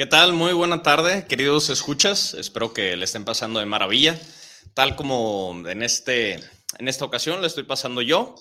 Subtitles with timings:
[0.00, 0.32] ¿Qué tal?
[0.32, 2.32] Muy buena tarde, queridos escuchas.
[2.32, 4.18] Espero que le estén pasando de maravilla.
[4.72, 6.36] Tal como en, este,
[6.78, 8.34] en esta ocasión le estoy pasando yo,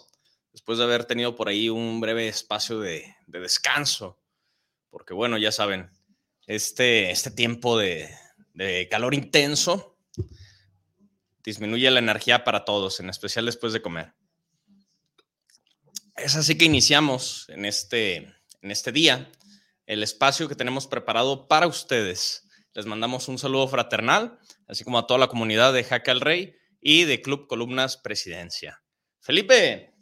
[0.53, 4.21] después de haber tenido por ahí un breve espacio de, descanso.
[4.89, 5.91] Porque bueno, ya saben,
[6.47, 8.09] este, este tiempo de,
[8.53, 9.97] de calor intenso
[11.43, 14.13] disminuye la energía para todos, en especial después de comer.
[16.15, 18.15] Es así que iniciamos en este,
[18.61, 19.29] en este día
[19.89, 22.47] el espacio que tenemos preparado para ustedes.
[22.75, 26.55] Les mandamos un saludo fraternal, así como a toda la comunidad de Jaque al Rey
[26.80, 28.83] y de Club Columnas Presidencia.
[29.19, 29.95] Felipe.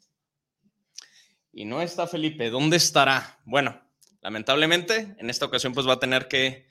[1.54, 3.40] Y no está Felipe, ¿dónde estará?
[3.46, 3.82] Bueno,
[4.22, 6.68] lamentablemente en esta ocasión pues va a tener que,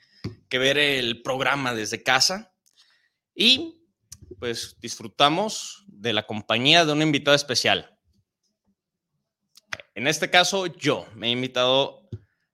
[0.47, 2.53] que ver el programa desde casa
[3.33, 3.83] y
[4.37, 7.97] pues disfrutamos de la compañía de un invitado especial.
[9.95, 12.07] En este caso, yo me he invitado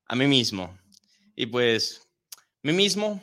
[0.08, 0.78] a mí mismo.
[1.36, 2.08] Y pues,
[2.62, 3.22] mí mismo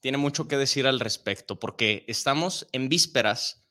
[0.00, 3.66] tiene mucho que decir al respecto, porque estamos en vísperas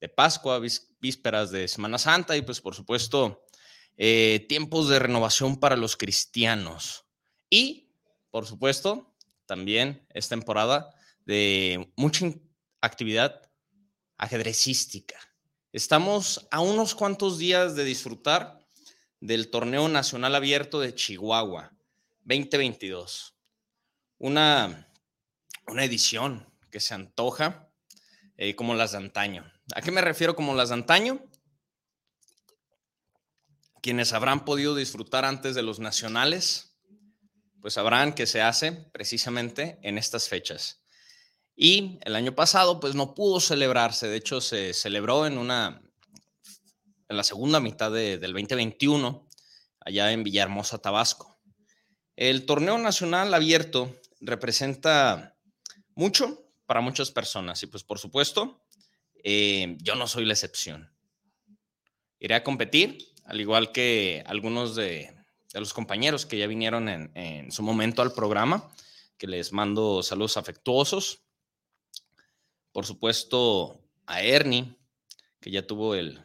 [0.00, 0.60] de Pascua,
[1.00, 3.46] vísperas de Semana Santa y pues por supuesto
[3.96, 7.04] eh, tiempos de renovación para los cristianos.
[7.48, 7.94] Y
[8.30, 9.14] por supuesto
[9.46, 10.90] también es temporada
[11.24, 12.26] de mucha
[12.80, 13.48] actividad
[14.18, 15.16] ajedrecística.
[15.72, 18.58] Estamos a unos cuantos días de disfrutar
[19.20, 21.72] del torneo nacional abierto de Chihuahua.
[22.24, 23.34] 2022.
[24.18, 24.88] Una,
[25.66, 27.68] una edición que se antoja
[28.36, 29.50] eh, como las de antaño.
[29.74, 31.24] ¿A qué me refiero como las de antaño?
[33.82, 36.76] Quienes habrán podido disfrutar antes de los nacionales,
[37.60, 40.82] pues sabrán que se hace precisamente en estas fechas.
[41.54, 44.08] Y el año pasado, pues no pudo celebrarse.
[44.08, 45.82] De hecho, se celebró en una,
[47.08, 49.28] en la segunda mitad del 2021,
[49.80, 51.31] allá en Villahermosa, Tabasco.
[52.16, 55.36] El torneo nacional abierto representa
[55.94, 58.62] mucho para muchas personas y pues por supuesto,
[59.24, 60.92] eh, yo no soy la excepción.
[62.18, 65.14] Iré a competir, al igual que algunos de,
[65.54, 68.72] los compañeros que ya vinieron en, su momento al programa,
[69.18, 71.20] que les mando saludos afectuosos.
[72.72, 74.76] Por supuesto, a Ernie,
[75.40, 76.22] que ya tuvo el,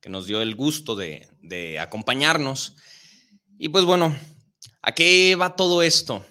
[0.00, 2.74] que nos dio el gusto de, de acompañarnos.
[3.58, 4.16] Y pues bueno,
[4.80, 6.24] ¿A qué va todo esto?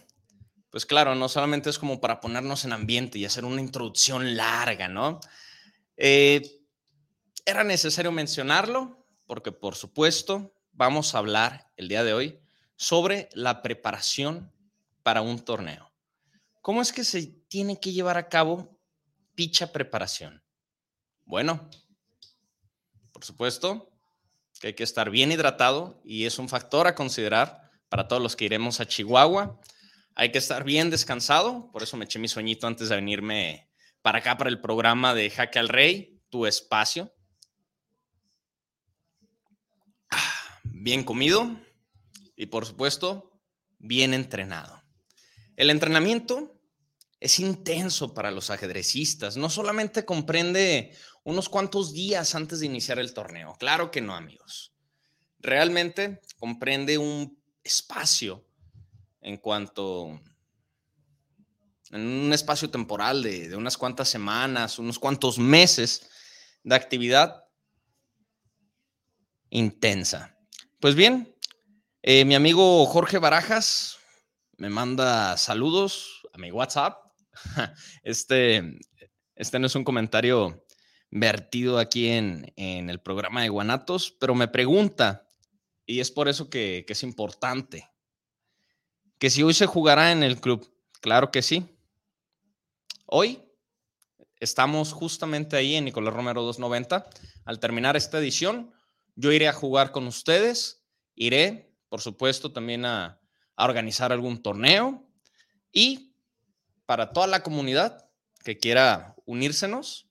[0.69, 4.87] Pues claro, no solamente es como para ponernos en ambiente y hacer una introducción larga,
[4.87, 5.19] ¿no?
[5.97, 6.41] Eh,
[7.45, 12.39] era necesario mencionarlo porque, por supuesto, vamos a hablar el día de hoy
[12.75, 14.51] sobre la preparación
[15.03, 15.91] para un torneo.
[16.61, 18.79] ¿Cómo es que se tiene que llevar a cabo
[19.35, 20.43] dicha preparación?
[21.25, 21.69] Bueno,
[23.11, 23.91] por supuesto
[24.59, 27.60] que hay que estar bien hidratado y es un factor a considerar
[27.91, 29.59] para todos los que iremos a Chihuahua.
[30.15, 33.69] Hay que estar bien descansado, por eso me eché mi sueñito antes de venirme
[34.01, 37.13] para acá para el programa de Jaque al Rey, tu espacio.
[40.63, 41.59] Bien comido
[42.37, 43.37] y por supuesto,
[43.77, 44.81] bien entrenado.
[45.57, 46.61] El entrenamiento
[47.19, 53.13] es intenso para los ajedrecistas, no solamente comprende unos cuantos días antes de iniciar el
[53.13, 54.73] torneo, claro que no amigos.
[55.39, 58.45] Realmente comprende un espacio
[59.21, 60.19] en cuanto
[61.91, 66.09] en un espacio temporal de, unas cuantas semanas, unos cuantos meses
[66.63, 67.45] de actividad
[69.49, 70.37] intensa.
[70.79, 71.35] Pues bien,
[72.01, 73.99] eh, mi amigo Jorge Barajas
[74.57, 76.97] me manda saludos a mi WhatsApp.
[78.03, 78.79] Este,
[79.35, 80.65] este no es un comentario
[81.09, 85.27] vertido aquí en, en el programa de Guanatos, pero me pregunta
[85.91, 87.91] y es por eso que, es importante.
[89.19, 91.65] Que si hoy se jugará en el club, claro que sí.
[93.05, 93.43] Hoy
[94.39, 97.09] estamos justamente ahí en Nicolás Romero 290.
[97.43, 98.71] Al terminar esta edición,
[99.17, 100.81] yo iré a jugar con ustedes.
[101.13, 103.19] Iré, por supuesto, también a,
[103.57, 105.05] a organizar algún torneo.
[105.73, 106.15] Y
[106.85, 108.09] para toda la comunidad
[108.45, 110.07] que quiera unírsenos,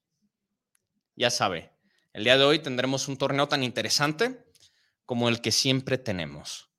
[1.16, 1.72] ya sabe,
[2.12, 4.49] el día de hoy tendremos un torneo tan interesante
[5.10, 6.70] como el que siempre tenemos.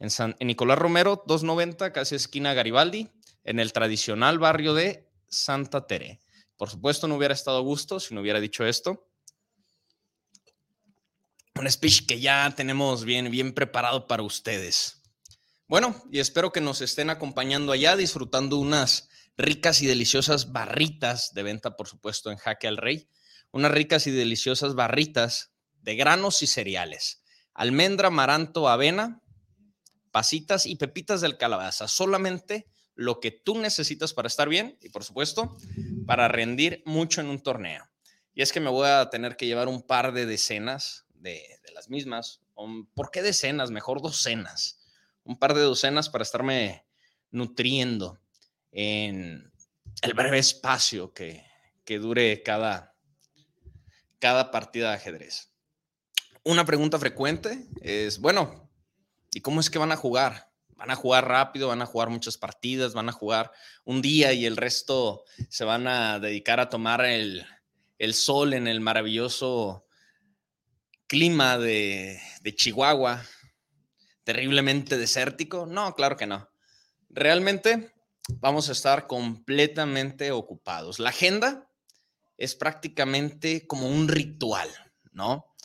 [0.00, 3.08] en, San, Nicolás Romero, 290, casi esquina Garibaldi,
[3.44, 6.20] en el tradicional barrio de Santa Tere.
[6.56, 9.08] Por supuesto, no hubiera estado a gusto si no hubiera dicho esto.
[11.54, 15.04] Un speech que ya tenemos bien, bien preparado para ustedes.
[15.68, 21.44] Bueno, y espero que nos estén acompañando allá, disfrutando unas ricas y deliciosas barritas de
[21.44, 23.08] venta, por supuesto, en Jaque al Rey.
[23.52, 27.22] Unas ricas y deliciosas barritas de granos y cereales.
[27.56, 29.22] Almendra, maranto, avena,
[30.10, 31.88] pasitas y pepitas del calabaza.
[31.88, 35.56] Solamente lo que tú necesitas para estar bien y, por supuesto,
[36.06, 37.88] para rendir mucho en un torneo.
[38.34, 41.42] Y es que me voy a tener que llevar un par de decenas de,
[41.74, 42.42] las mismas.
[42.94, 43.70] ¿Por qué decenas?
[43.70, 44.78] Mejor docenas.
[45.24, 46.86] Un par de docenas para estarme
[47.30, 48.20] nutriendo
[48.70, 49.50] en
[50.02, 51.42] el breve espacio que,
[51.86, 52.94] que dure cada,
[54.18, 55.55] cada partida de ajedrez.
[56.46, 58.70] Una pregunta frecuente es, bueno,
[59.32, 60.48] ¿y cómo es que van a jugar?
[60.76, 61.66] ¿Van a jugar rápido?
[61.66, 62.94] ¿Van a jugar muchas partidas?
[62.94, 63.50] ¿Van a jugar
[63.84, 67.44] un día y el resto se van a dedicar a tomar el,
[67.98, 69.88] el sol en el maravilloso
[71.08, 73.24] clima de, de Chihuahua,
[74.22, 75.66] terriblemente desértico?
[75.66, 76.48] No, claro que no.
[77.08, 77.92] Realmente
[78.34, 81.00] vamos a estar completamente ocupados.
[81.00, 81.68] La agenda
[82.38, 84.70] es prácticamente como un ritual,
[85.10, 85.55] ¿no?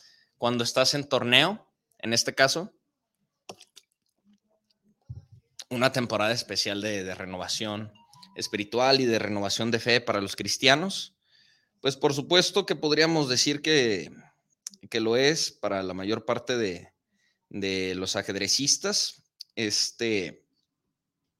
[0.42, 2.72] Cuando estás en torneo, en este caso,
[5.70, 7.92] una temporada especial de, renovación
[8.34, 11.14] espiritual y de renovación de fe para los cristianos,
[11.80, 14.10] pues por supuesto que podríamos decir que,
[14.90, 16.92] que lo es para la mayor parte de,
[17.48, 19.22] de los ajedrecistas,
[19.54, 20.44] este,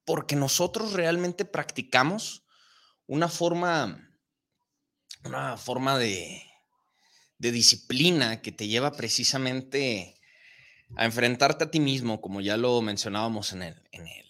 [0.04, 2.44] porque nosotros realmente practicamos
[3.08, 4.16] una forma,
[5.24, 6.51] una forma de,
[7.42, 10.14] de disciplina que te lleva precisamente
[10.94, 14.26] a enfrentarte a ti mismo, como ya lo mencionábamos en, el, en, el,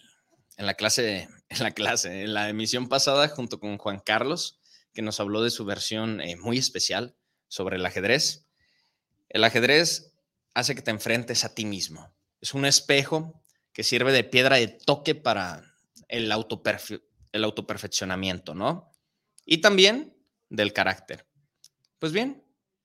[0.56, 4.60] en la clase, en la clase, en la emisión pasada junto con Juan Carlos,
[4.94, 7.14] que nos habló de su versión eh, muy especial
[7.48, 8.46] sobre el ajedrez.
[9.28, 10.14] El ajedrez
[10.54, 12.14] hace que te enfrentes a ti mismo.
[12.40, 13.42] Es un espejo
[13.74, 15.74] que sirve de piedra de toque para
[16.08, 16.32] el,
[17.32, 18.90] el autoperfeccionamiento, ¿no?
[19.44, 20.16] Y también
[20.48, 21.26] del carácter.
[21.98, 22.41] Pues bien,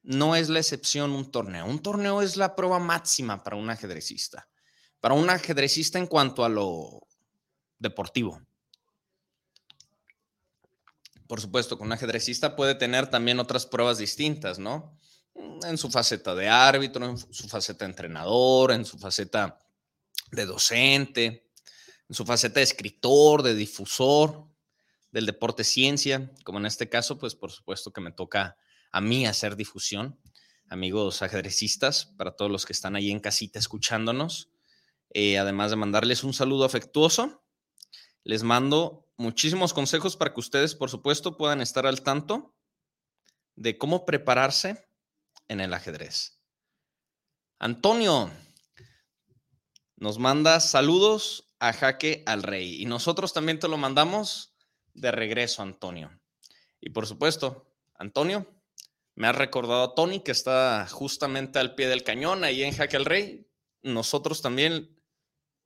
[0.08, 1.66] no es la excepción un torneo.
[1.66, 4.48] Un torneo es la prueba máxima para un ajedrecista.
[5.02, 7.06] Para un ajedrecista en cuanto a lo
[7.78, 8.42] deportivo.
[11.28, 14.98] Por supuesto, que un ajedrecista puede tener también otras pruebas distintas, ¿no?
[15.64, 19.60] En su faceta de árbitro, en su faceta de entrenador, en su faceta
[20.32, 21.52] de docente,
[22.08, 24.48] en su faceta de escritor, de difusor
[25.12, 28.56] del deporte ciencia, como en este caso, pues por supuesto que me toca
[28.92, 30.20] a mí hacer difusión,
[30.70, 34.50] amigos ajedrecistas, para todos los que están ahí en casita escuchándonos.
[35.14, 37.44] Eh, además de mandarles un saludo afectuoso,
[38.24, 42.54] les mando muchísimos consejos para que ustedes, por supuesto, puedan estar al tanto
[43.56, 44.88] de cómo prepararse
[45.48, 46.42] en el ajedrez.
[47.60, 48.32] Antonio
[49.96, 52.82] nos manda saludos a Jaque al Rey.
[52.82, 54.54] Y nosotros también te lo mandamos
[54.94, 56.12] de regreso, Antonio.
[56.80, 58.57] Y por supuesto, Antonio,
[59.18, 62.98] me ha recordado a Tony que está justamente al pie del cañón ahí en Jaque
[62.98, 63.50] al Rey.
[63.82, 64.96] Nosotros también,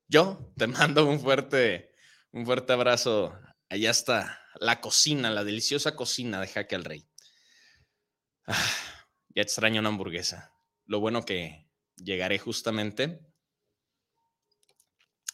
[0.08, 1.94] yo te mando un fuerte,
[2.32, 3.38] un fuerte abrazo.
[3.68, 7.06] Allá está la cocina, la deliciosa cocina de Jaque al Rey.
[8.48, 8.74] Ah,
[9.36, 10.54] ya extraño una hamburguesa.
[10.86, 13.20] Lo bueno que llegaré justamente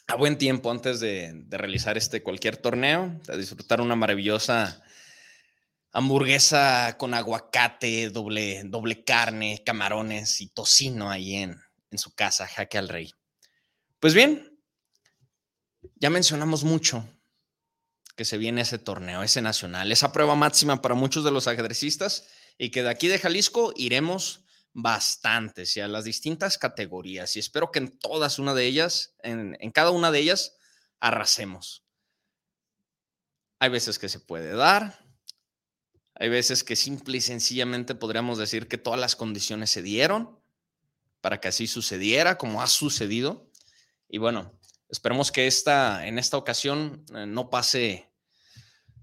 [0.08, 4.82] a buen tiempo antes de, realizar este cualquier torneo, a disfrutar una maravillosa
[5.98, 12.78] hamburguesa con aguacate, doble, doble carne, camarones y tocino ahí en, en su casa, Jaque
[12.78, 13.12] al Rey.
[14.00, 14.58] Pues bien,
[15.96, 17.04] ya mencionamos mucho
[18.16, 22.26] que se viene ese torneo, ese nacional, esa prueba máxima para muchos de los ajedrecistas
[22.58, 27.70] y que de aquí de Jalisco iremos bastantes y a las distintas categorías y espero
[27.70, 30.56] que en todas una de ellas, en, cada una de ellas,
[31.00, 31.84] arrasemos.
[33.60, 34.98] Hay veces que se puede dar,
[36.18, 40.38] hay veces que simple y sencillamente podríamos decir que todas las condiciones se dieron
[41.20, 43.48] para que así sucediera, como ha sucedido.
[44.08, 44.52] Y bueno,
[44.88, 48.10] esperemos que esta, en esta ocasión eh, no pase,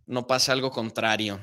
[0.05, 1.39] no pase algo contrario.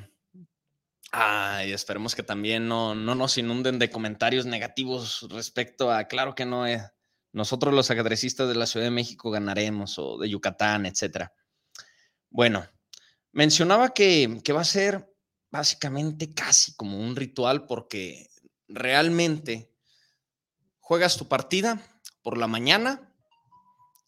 [1.10, 6.44] Ay, esperemos que también no, no nos inunden de comentarios negativos respecto a, claro que
[6.44, 6.82] no, eh,
[7.32, 11.32] nosotros los ajedrecistas de la Ciudad de México ganaremos o de Yucatán, etcétera.
[12.28, 12.66] Bueno,
[13.32, 15.11] mencionaba que, que va a ser
[15.52, 18.30] básicamente casi como un ritual porque
[18.68, 19.70] realmente
[20.80, 21.86] juegas tu partida
[22.22, 23.12] por la mañana,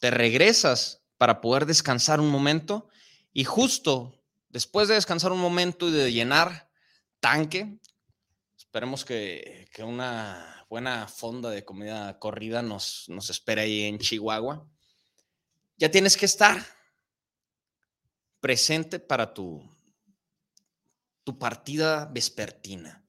[0.00, 2.88] te regresas para poder descansar un momento
[3.32, 6.70] y justo después de descansar un momento y de llenar
[7.20, 7.78] tanque,
[8.56, 14.66] esperemos que, una buena fonda de comida corrida nos, nos espera ahí en Chihuahua.
[15.76, 16.64] Ya tienes que estar
[18.40, 19.73] presente para tu,
[21.24, 23.04] tu partida vespertina.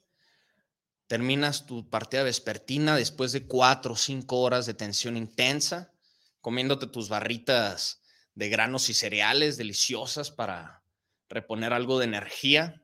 [1.08, 5.94] Terminas tu partida vespertina después de cuatro o cinco horas de tensión intensa,
[6.42, 8.02] comiéndote tus barritas
[8.34, 10.84] de granos y cereales deliciosas para
[11.30, 12.82] reponer algo de energía.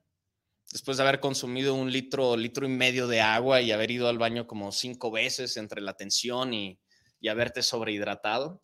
[0.72, 4.18] Después de haber consumido un litro, litro y medio de agua y haber ido al
[4.18, 6.80] baño como cinco veces entre la tensión y,
[7.20, 8.64] y haberte sobrehidratado,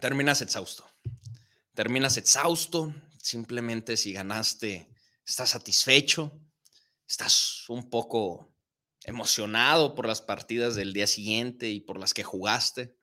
[0.00, 0.90] terminas exhausto.
[1.74, 2.92] Terminas exhausto,
[3.28, 4.88] simplemente si ganaste,
[5.26, 6.40] estás satisfecho,
[7.06, 8.54] estás un poco
[9.04, 12.96] emocionado por las partidas del día siguiente y por las que jugaste.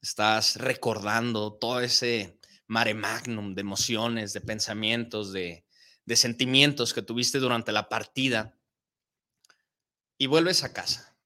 [0.00, 5.66] Estás recordando todo ese mare magnum de emociones, de pensamientos, de,
[6.06, 8.58] de sentimientos que tuviste durante la partida.
[10.16, 11.18] Y vuelves a casa.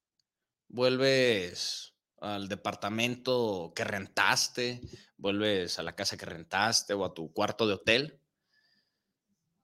[0.66, 4.80] Vuelves al departamento que rentaste,
[5.18, 8.20] vuelves a la casa que rentaste o a tu cuarto de hotel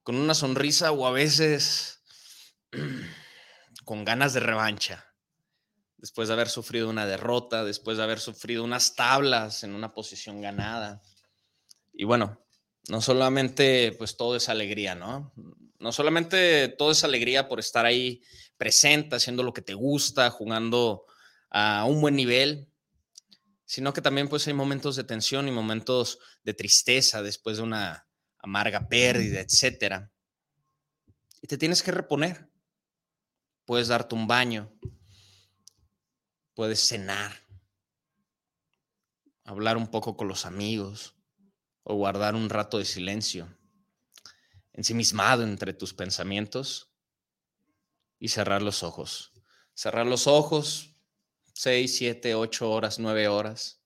[0.05, 2.03] con una sonrisa o a veces
[3.85, 5.13] con ganas de revancha,
[5.97, 10.43] después de haber sufrido una derrota, después de haber sufrido unas tablas en una posición
[10.43, 11.03] ganada.
[11.93, 12.45] Y bueno,
[12.89, 15.33] no solamente pues todo es alegría, ¿no?
[15.79, 18.23] No solamente todo es alegría por estar ahí
[18.59, 21.07] presente, haciendo lo que te gusta, jugando
[21.51, 22.69] a un buen nivel,
[23.64, 28.06] sino que también pues hay momentos de tensión y momentos de tristeza después de una
[28.38, 30.11] amarga pérdida, etcétera.
[31.40, 32.49] Y te tienes que reponer
[33.64, 34.73] puedes darte un baño,
[36.54, 37.33] puedes cenar,
[39.44, 41.14] hablar un poco con los amigos
[41.83, 43.56] o guardar un rato de silencio,
[44.73, 46.90] ensimismado entre tus pensamientos
[48.18, 49.33] y cerrar los ojos.
[49.75, 50.94] Cerrar los ojos,
[51.55, 53.81] seis, siete, ocho horas, nueve horas.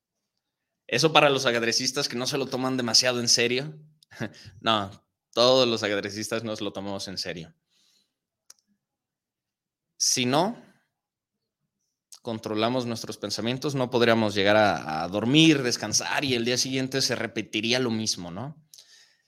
[0.89, 3.79] Eso para los ajedrecistas que no se lo toman demasiado en serio.
[4.61, 4.91] No,
[5.33, 7.55] todos los ajedrecistas nos lo tomamos en serio.
[9.97, 10.61] Si no
[12.23, 17.79] controlamos nuestros pensamientos, no podríamos llegar a, dormir, descansar y el día siguiente se repetiría
[17.79, 18.61] lo mismo, ¿no?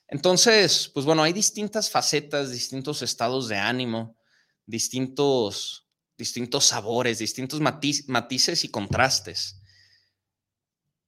[0.09, 4.19] Entonces, pues bueno, hay distintas facetas, distintos estados de ánimo,
[4.67, 5.89] distintos,
[6.21, 9.61] distintos sabores, distintos matices y contrastes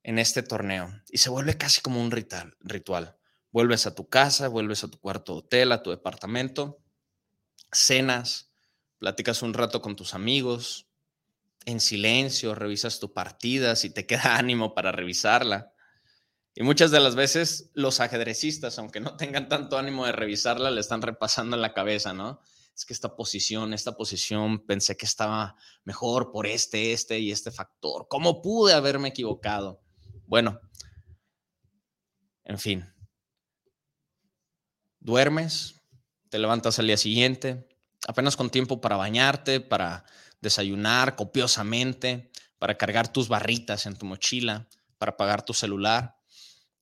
[0.03, 0.91] en este torneo.
[1.11, 3.17] Y se vuelve casi como un ritual, ritual.
[3.53, 6.81] Vuelves a tu casa, vuelves a tu cuarto hotel, a tu departamento,
[7.71, 8.51] cenas,
[8.99, 10.89] platicas un rato con tus amigos,
[11.67, 15.73] en silencio, revisas tu partida, si te queda ánimo para revisarla.
[16.55, 20.81] Y muchas de las veces los ajedrecistas, aunque no tengan tanto ánimo de revisarla, le
[20.81, 22.41] están repasando en la cabeza, ¿no?
[22.75, 27.51] Es que esta posición, esta posición, pensé que estaba mejor por este, este y este
[27.51, 28.07] factor.
[28.09, 29.83] ¿Cómo pude haberme equivocado?
[30.27, 30.61] Bueno,
[32.45, 32.93] en fin.
[35.01, 35.83] Duermes,
[36.29, 37.69] te levantas al día siguiente,
[38.09, 40.05] apenas con tiempo para bañarte, para
[40.41, 46.17] desayunar copiosamente, para cargar tus barritas en tu mochila, para pagar tu celular.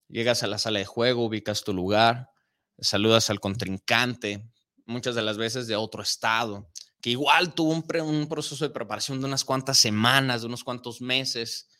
[0.08, 2.30] Llegas a la sala de juego, ubicas tu lugar,
[2.78, 4.50] saludas al contrincante,
[4.90, 6.68] muchas de las veces de otro estado,
[7.00, 11.70] que igual tuvo un, proceso de preparación de unas cuantas semanas, de unos cuantos meses,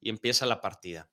[0.00, 1.10] y empieza la partida.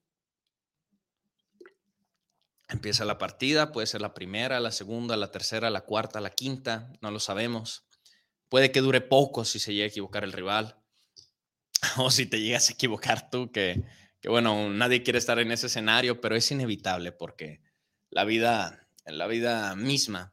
[2.70, 6.94] Empieza la partida, puede ser la primera, la segunda, la tercera, la cuarta, la quinta,
[7.02, 7.86] no lo sabemos.
[8.48, 10.78] Puede que dure poco si se llega a equivocar el rival
[11.98, 13.84] o si te llegas a equivocar tú, que,
[14.22, 17.62] que bueno, nadie quiere estar en ese escenario, pero es inevitable porque
[18.10, 20.31] la vida, la vida misma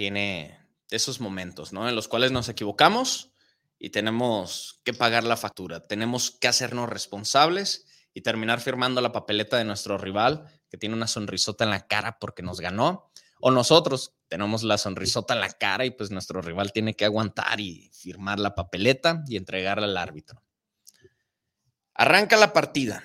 [0.00, 1.86] tiene esos momentos, ¿no?
[1.86, 3.32] En los cuales nos equivocamos
[3.78, 9.58] y tenemos que pagar la factura, tenemos que hacernos responsables y terminar firmando la papeleta
[9.58, 14.14] de nuestro rival que tiene una sonrisota en la cara porque nos ganó, o nosotros
[14.28, 18.38] tenemos la sonrisota en la cara y pues nuestro rival tiene que aguantar y firmar
[18.38, 20.42] la papeleta y entregarla al árbitro.
[21.92, 23.04] Arranca la partida.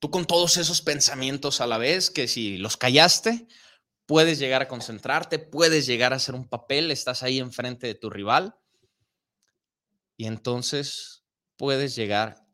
[0.00, 3.46] Tú con todos esos pensamientos a la vez, que si los callaste,
[4.06, 8.10] puedes llegar a concentrarte, puedes llegar a hacer un papel, estás ahí enfrente de tu
[8.10, 8.56] rival
[10.16, 11.24] y entonces
[11.56, 12.46] puedes llegar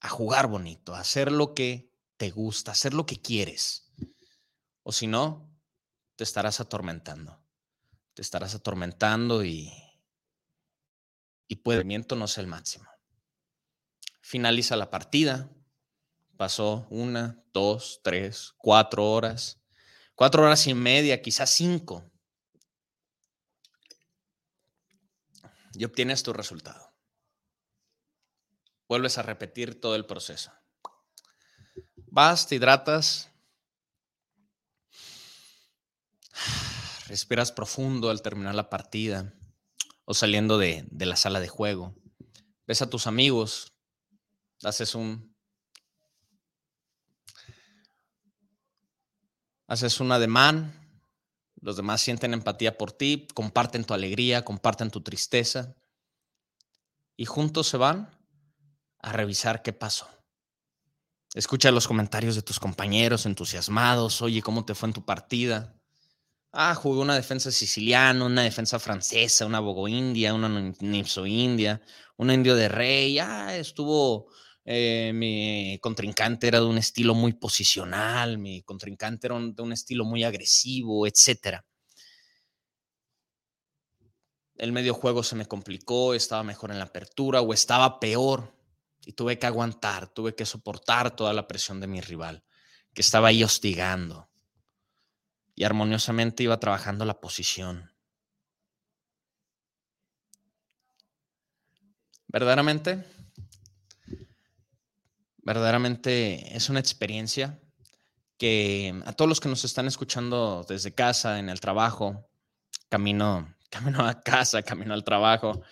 [0.00, 3.92] a jugar bonito, a hacer lo que te gusta, hacer lo que quieres.
[4.82, 5.50] O si no,
[6.16, 7.42] te estarás atormentando.
[8.14, 9.72] Te estarás atormentando y,
[11.48, 12.86] y puede no sea el máximo.
[14.20, 15.50] finaliza la partida.
[16.36, 19.60] Pasó una, dos, tres, cuatro horas,
[20.16, 22.10] cuatro horas y media, quizás cinco.
[25.74, 26.96] Y obtienes tu resultado.
[28.88, 30.50] Vuelves a repetir todo el proceso.
[32.06, 33.30] Vas, te hidratas,
[37.08, 39.34] respiras profundo al terminar la partida
[40.04, 41.94] o saliendo de, la sala de juego.
[42.66, 43.74] Ves a tus amigos,
[44.62, 45.35] haces un
[49.66, 50.72] haces un ademán,
[51.60, 55.74] los demás sienten empatía por ti, comparten tu alegría, comparten tu tristeza
[57.16, 58.10] y juntos se van
[59.00, 60.08] a revisar qué pasó.
[61.34, 65.74] Escucha los comentarios de tus compañeros entusiasmados, oye, ¿cómo te fue en tu partida?
[66.52, 70.48] Ah, jugué una defensa siciliana, una defensa francesa, una bogo india, una
[70.80, 71.82] nipso india,
[72.16, 73.18] un indio de rey.
[73.18, 74.28] Ah, estuvo
[74.68, 80.04] eh, mi contrincante era de un estilo muy posicional, mi contrincante era de un estilo
[80.04, 81.62] muy agresivo, etc.
[84.56, 88.52] El medio juego se me complicó, estaba mejor en la apertura o estaba peor
[89.04, 92.42] y tuve que aguantar, tuve que soportar toda la presión de mi rival,
[92.92, 94.28] que estaba ahí hostigando
[95.54, 97.92] y armoniosamente iba trabajando la posición.
[102.26, 103.04] Verdaderamente,
[105.46, 107.60] Verdaderamente es una experiencia
[108.36, 112.28] que a todos los que nos están escuchando desde casa, en el trabajo,
[112.88, 115.62] camino, camino a casa, camino al trabajo,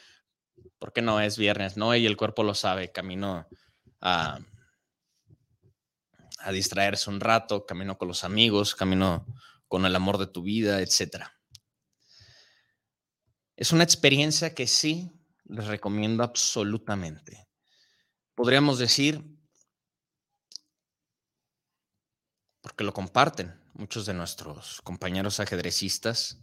[0.79, 3.49] porque no es viernes, no, y el cuerpo lo sabe, camino
[4.01, 4.39] a,
[6.39, 9.27] a distraerse un rato, camino con los amigos, camino
[9.67, 11.25] con el amor de tu vida, etc.
[13.57, 15.11] Es una experiencia que sí
[15.47, 17.49] les recomiendo absolutamente.
[18.37, 19.34] Podríamos decir
[22.65, 26.39] porque lo comparten muchos de nuestros compañeros ajedrecistas,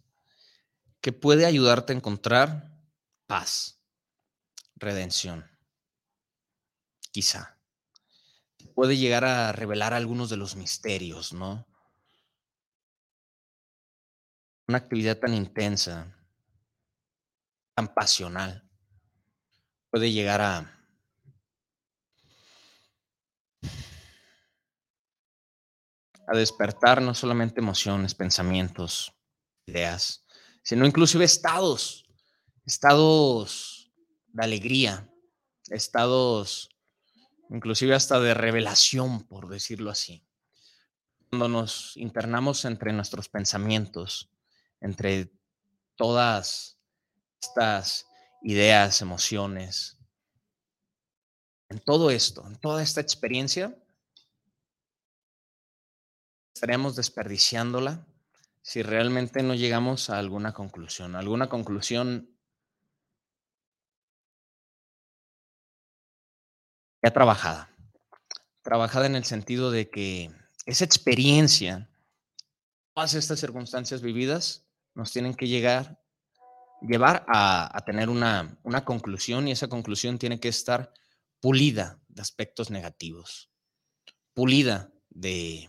[1.02, 2.80] que puede ayudarte a encontrar
[3.26, 3.82] paz,
[4.76, 5.50] redención,
[7.12, 7.58] quizá.
[8.76, 11.68] Puede llegar a revelar algunos de los misterios, ¿no?
[14.68, 16.16] Una actividad tan intensa,
[17.74, 18.70] tan pasional,
[19.90, 20.81] puede llegar a
[26.32, 29.14] a despertar no solamente emociones, pensamientos,
[29.66, 30.26] ideas,
[30.64, 32.06] sino inclusive estados,
[32.66, 33.92] estados
[34.28, 35.10] de alegría,
[35.70, 36.70] estados
[37.50, 40.26] inclusive hasta de revelación, por decirlo así.
[41.30, 44.32] Cuando nos internamos entre nuestros pensamientos,
[44.80, 45.32] entre
[45.96, 46.80] todas
[47.42, 48.08] estas
[48.42, 49.98] ideas, emociones,
[51.70, 53.81] en todo esto, en toda esta experiencia,
[56.62, 58.06] estaríamos desperdiciándola
[58.62, 62.38] si realmente no llegamos a alguna conclusión, alguna conclusión
[67.02, 67.72] ya trabajada.
[68.62, 70.30] Trabajada en el sentido de que
[70.68, 71.90] esa experiencia,
[72.94, 76.00] todas estas circunstancias vividas, nos tienen que llegar,
[76.84, 80.94] llevar a, a tener una, una conclusión y esa conclusión tiene que estar
[81.40, 83.50] pulida de aspectos negativos,
[84.36, 85.68] pulida de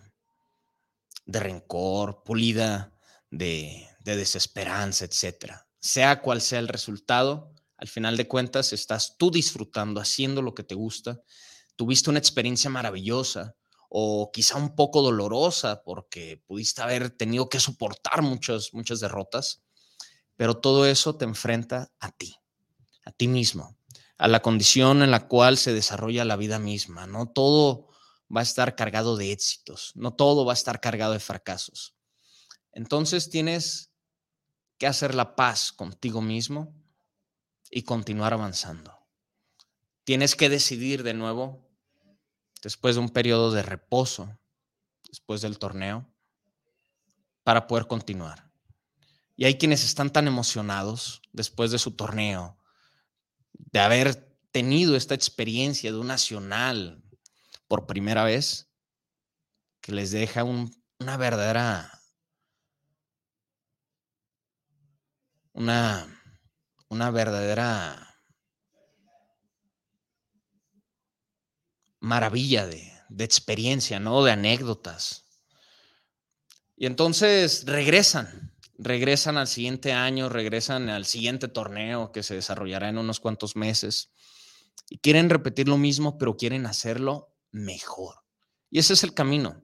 [1.25, 2.93] de rencor, pulida
[3.31, 5.67] de, desesperanza, etcétera.
[5.81, 10.63] Sea cual sea el resultado, al final de cuentas estás tú disfrutando, haciendo lo que
[10.63, 11.21] te gusta,
[11.77, 13.57] tuviste una experiencia maravillosa
[13.89, 19.63] o quizá un poco dolorosa porque pudiste haber tenido que soportar muchas, muchas derrotas,
[20.37, 22.37] pero todo eso te enfrenta a ti,
[23.05, 23.77] a ti mismo,
[24.17, 27.29] a la condición en la cual se desarrolla la vida misma, ¿no?
[27.29, 27.89] Todo,
[28.35, 31.95] va a estar cargado de éxitos, no todo va a estar cargado de fracasos.
[32.73, 33.91] Entonces tienes
[34.79, 36.75] que hacer la paz contigo mismo
[37.71, 38.99] y continuar avanzando.
[40.05, 41.71] Tienes que decidir de nuevo,
[42.63, 44.39] después de un periodo de reposo,
[45.09, 46.09] después del torneo,
[47.45, 48.51] para poder continuar.
[49.37, 52.59] Y hay quienes están tan emocionados después de su torneo,
[53.53, 57.02] de haber tenido esta experiencia de un nacional,
[57.73, 58.71] por primera vez,
[59.81, 62.03] que les deja una verdadera,
[65.55, 66.07] una,
[66.91, 68.21] una verdadera
[72.01, 74.23] maravilla de, de experiencia, ¿no?
[74.23, 75.25] De anécdotas.
[76.77, 82.99] Y entonces regresan, regresan al siguiente año, regresan al siguiente torneo que se desarrollará en
[82.99, 84.13] unos cuantos meses
[84.91, 88.17] y quieren repetir lo mismo, pero quieren hacerlo mejor.
[88.71, 89.63] Y ese es el camino.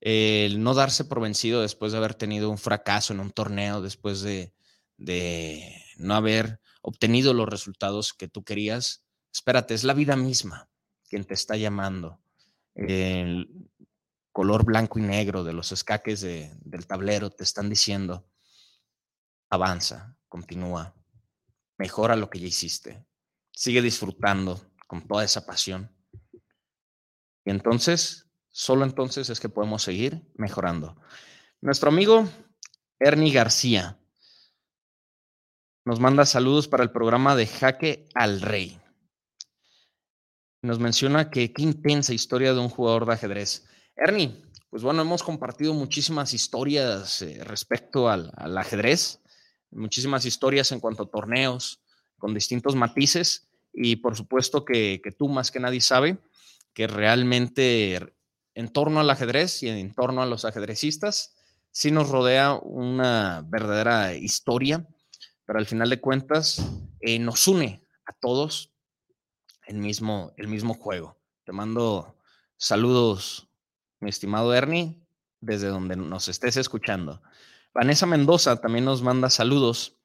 [0.00, 4.22] El no darse por vencido después de haber tenido un fracaso en un torneo, después
[4.22, 4.52] de,
[4.96, 9.04] de no haber obtenido los resultados que tú querías.
[9.32, 10.68] Espérate, es la vida misma
[11.08, 12.20] quien te está llamando.
[12.74, 13.70] El
[14.32, 18.28] color blanco y negro de los escaques del tablero te están diciendo,
[19.48, 20.94] avanza, continúa,
[21.78, 23.06] mejora lo que ya hiciste,
[23.50, 25.90] sigue disfrutando con toda esa pasión.
[27.46, 31.00] Y entonces, solo entonces es que podemos seguir mejorando.
[31.60, 32.28] Nuestro amigo
[32.98, 33.96] Ernie García
[35.84, 38.80] nos manda saludos para el programa de Jaque al Rey.
[40.60, 43.64] Nos menciona que qué intensa historia de un jugador de ajedrez.
[43.94, 49.20] Ernie, pues bueno, hemos compartido muchísimas historias eh, respecto al, ajedrez,
[49.70, 51.80] muchísimas historias en cuanto a torneos,
[52.18, 56.18] con distintos matices, y por supuesto que, que tú más que nadie sabe
[56.76, 58.14] que realmente
[58.54, 61.34] en torno al ajedrez y en torno a los ajedrecistas,
[61.72, 64.86] sí nos rodea una verdadera historia
[65.46, 66.60] pero al final de cuentas
[67.00, 68.72] eh, nos une a todos
[69.66, 71.16] el mismo, el mismo juego.
[71.44, 72.16] Te mando
[72.56, 73.48] saludos,
[74.00, 75.00] mi estimado Ernie,
[75.40, 77.22] desde donde nos estés escuchando.
[77.72, 79.96] Vanessa Mendoza también nos manda saludos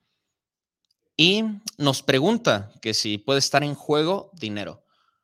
[1.17, 1.43] y
[1.77, 4.80] nos pregunta que si puede estar en juego dinero.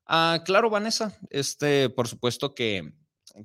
[0.07, 2.93] Ah, claro, Vanessa, este, por supuesto que,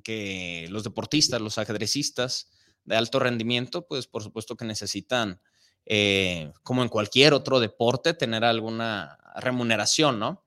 [0.03, 2.51] que los deportistas, los ajedrecistas
[2.85, 5.41] de alto rendimiento, pues por supuesto que necesitan
[5.85, 10.45] eh, como en cualquier otro deporte, tener alguna remuneración, ¿no?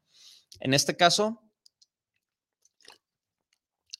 [0.61, 1.43] En este caso,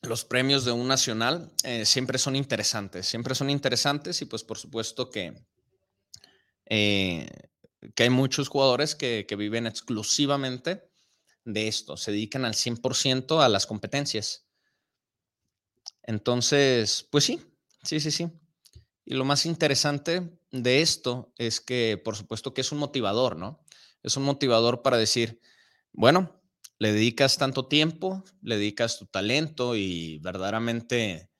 [0.01, 4.57] los premios de un nacional eh, siempre son interesantes, siempre son interesantes y pues por
[4.57, 5.35] supuesto que,
[6.67, 7.29] eh,
[7.95, 10.89] que hay muchos jugadores que, que, viven exclusivamente
[11.47, 14.47] de esto, se dedican al 100% a las competencias.
[16.03, 17.41] Entonces, pues sí,
[17.83, 18.29] sí, sí, sí.
[19.05, 23.65] Y lo más interesante de esto es que, por supuesto, que es un motivador, ¿no?
[24.03, 25.41] Es un motivador para decir,
[25.93, 26.43] bueno,
[26.79, 31.31] le dedicas tanto tiempo, le dedicas tu talento y verdaderamente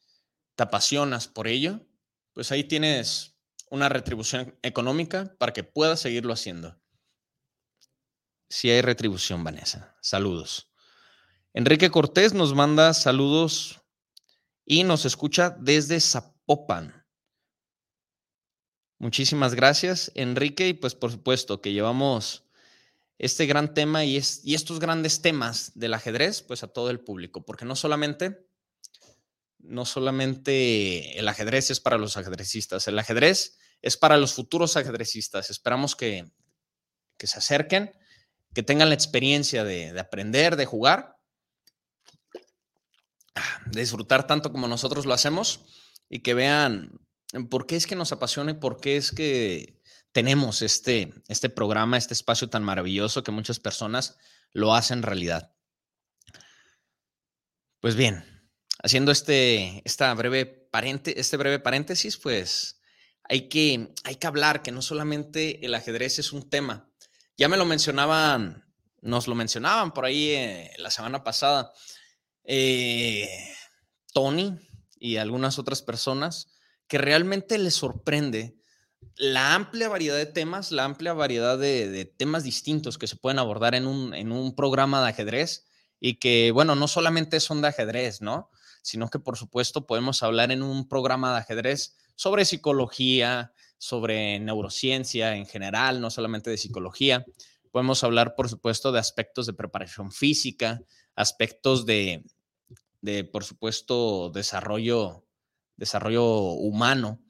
[0.55, 1.87] te apasionas por ello,
[2.33, 3.37] pues ahí tienes
[3.71, 6.79] una retribución económica para que puedas seguirlo haciendo.
[8.49, 9.97] Si hay retribución, Vanessa.
[10.01, 10.71] Saludos.
[11.53, 13.81] Enrique Cortés nos manda saludos
[14.65, 17.07] y nos escucha desde Zapopan.
[18.99, 22.45] Muchísimas gracias, Enrique, y pues por supuesto que llevamos
[23.19, 27.45] este gran tema y, y estos grandes temas del ajedrez pues a todo el público,
[27.45, 28.47] porque no solamente,
[29.59, 35.51] no solamente el ajedrez es para los ajedrecistas, el ajedrez es para los futuros ajedrecistas.
[35.51, 36.31] Esperamos que,
[37.19, 37.93] que se acerquen,
[38.57, 41.19] que tengan la experiencia de, de aprender, de jugar,
[43.67, 45.67] de disfrutar tanto como nosotros lo hacemos
[46.09, 46.99] y que vean
[47.51, 49.79] por qué es que nos apasiona y por qué es que
[50.11, 54.17] tenemos este, este programa, este espacio tan maravilloso que muchas personas
[54.55, 55.55] lo hacen realidad.
[57.81, 58.25] Pues bien,
[58.83, 60.71] haciendo este, esta breve
[61.05, 62.81] este breve paréntesis, pues
[63.23, 66.91] hay que, hay que hablar que no solamente el ajedrez es un tema.
[67.37, 68.65] Ya me lo mencionaban,
[69.03, 71.73] nos lo mencionaban por ahí eh, la semana pasada,
[72.45, 73.29] eh,
[74.15, 74.59] Tony
[74.99, 76.49] y algunas otras personas
[76.89, 78.57] que realmente les sorprende
[79.17, 83.75] la amplia variedad de temas, la amplia variedad de, temas distintos que se pueden abordar
[83.75, 85.67] en un, en un, programa de ajedrez
[86.01, 88.51] y que, bueno, no solamente son de ajedrez, ¿no?
[88.83, 95.37] Sino que, por supuesto, podemos hablar en un programa de ajedrez sobre psicología, sobre neurociencia
[95.37, 97.25] en general, no solamente de psicología.
[97.71, 100.81] Podemos hablar, por supuesto, de aspectos de preparación física,
[101.15, 102.25] aspectos de,
[103.01, 105.27] de por supuesto, desarrollo
[105.77, 107.23] desarrollo humano,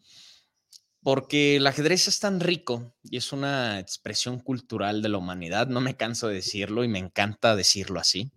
[1.02, 5.80] porque el ajedrez es tan rico y es una expresión cultural de la humanidad, no
[5.80, 8.32] me canso de decirlo y me encanta decirlo así,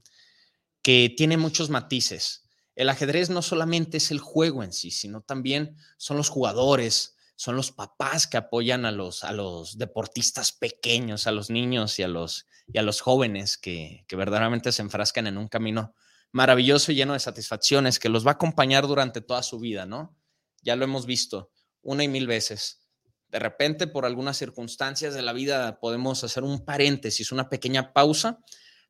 [0.82, 2.44] que tiene muchos matices.
[2.76, 7.56] El ajedrez no solamente es el juego en sí, sino también son los jugadores, son
[7.56, 12.10] los papás que apoyan a los, a los deportistas pequeños, a los niños y a
[12.10, 15.96] los, y a los jóvenes que, que verdaderamente se enfrascan en un camino
[16.34, 20.18] maravilloso y lleno de satisfacciones que los va a acompañar durante toda su vida, ¿no?
[20.64, 21.50] Ya lo hemos visto
[21.82, 22.82] una y mil veces.
[23.30, 28.40] De repente, por algunas circunstancias de la vida, podemos hacer un paréntesis, una pequeña pausa,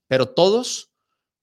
[0.07, 0.91] pero todos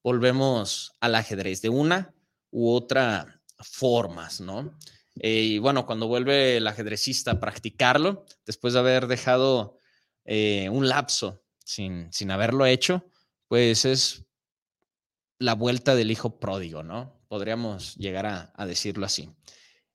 [0.02, 2.16] volvemos al ajedrez de una
[2.50, 4.76] u otra formas, ¿no?
[5.20, 9.78] Eh, y bueno, cuando vuelve el ajedrecista a practicarlo, después de haber dejado
[10.24, 13.10] eh, un lapso sin, sin haberlo hecho,
[13.48, 14.26] pues es
[15.38, 17.20] la vuelta del hijo pródigo, ¿no?
[17.28, 19.30] Podríamos llegar a, decirlo así.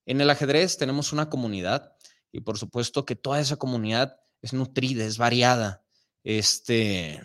[0.06, 1.96] En el ajedrez tenemos una comunidad
[2.32, 5.84] y por supuesto que toda esa comunidad es nutrida, es variada,
[6.24, 7.22] este,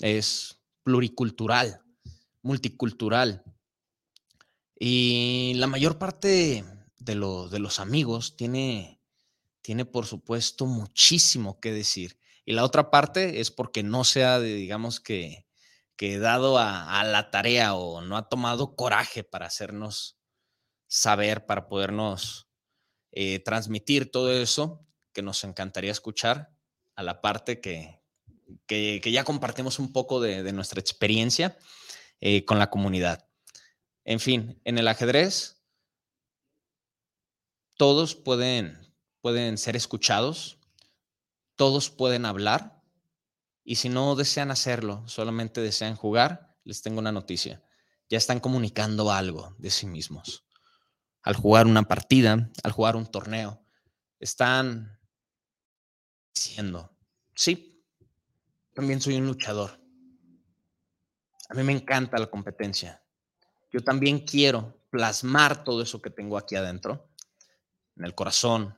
[0.00, 1.82] es pluricultural,
[2.42, 3.42] multicultural.
[4.78, 6.64] Y la mayor parte
[6.98, 9.00] de, los amigos tiene,
[9.60, 12.18] tiene, por supuesto, muchísimo que decir.
[12.44, 15.46] Y la otra parte es porque no sea, de, digamos que,
[15.96, 20.16] que dado a, la tarea o no ha tomado coraje para hacernos
[20.86, 22.48] saber, para podernos
[23.10, 26.52] eh, transmitir todo eso que nos encantaría escuchar,
[26.94, 28.00] a la parte que,
[28.66, 31.56] que, ya compartimos un poco de, nuestra experiencia
[32.20, 33.27] eh, con la comunidad.
[34.08, 35.62] En fin, en el ajedrez,
[37.76, 40.58] todos pueden, pueden ser escuchados,
[41.56, 42.82] todos pueden hablar
[43.64, 47.62] y si no desean hacerlo, solamente desean jugar, les tengo una noticia.
[48.08, 50.46] Ya están comunicando algo de sí mismos.
[51.20, 53.62] Al jugar una partida, al jugar un torneo,
[54.18, 54.98] están
[56.34, 56.96] diciendo,
[57.34, 57.84] sí,
[58.72, 59.78] también soy un luchador.
[61.50, 63.02] A mí me encanta la competencia.
[63.70, 67.10] Yo también quiero plasmar todo eso que tengo aquí adentro,
[67.96, 68.76] en el corazón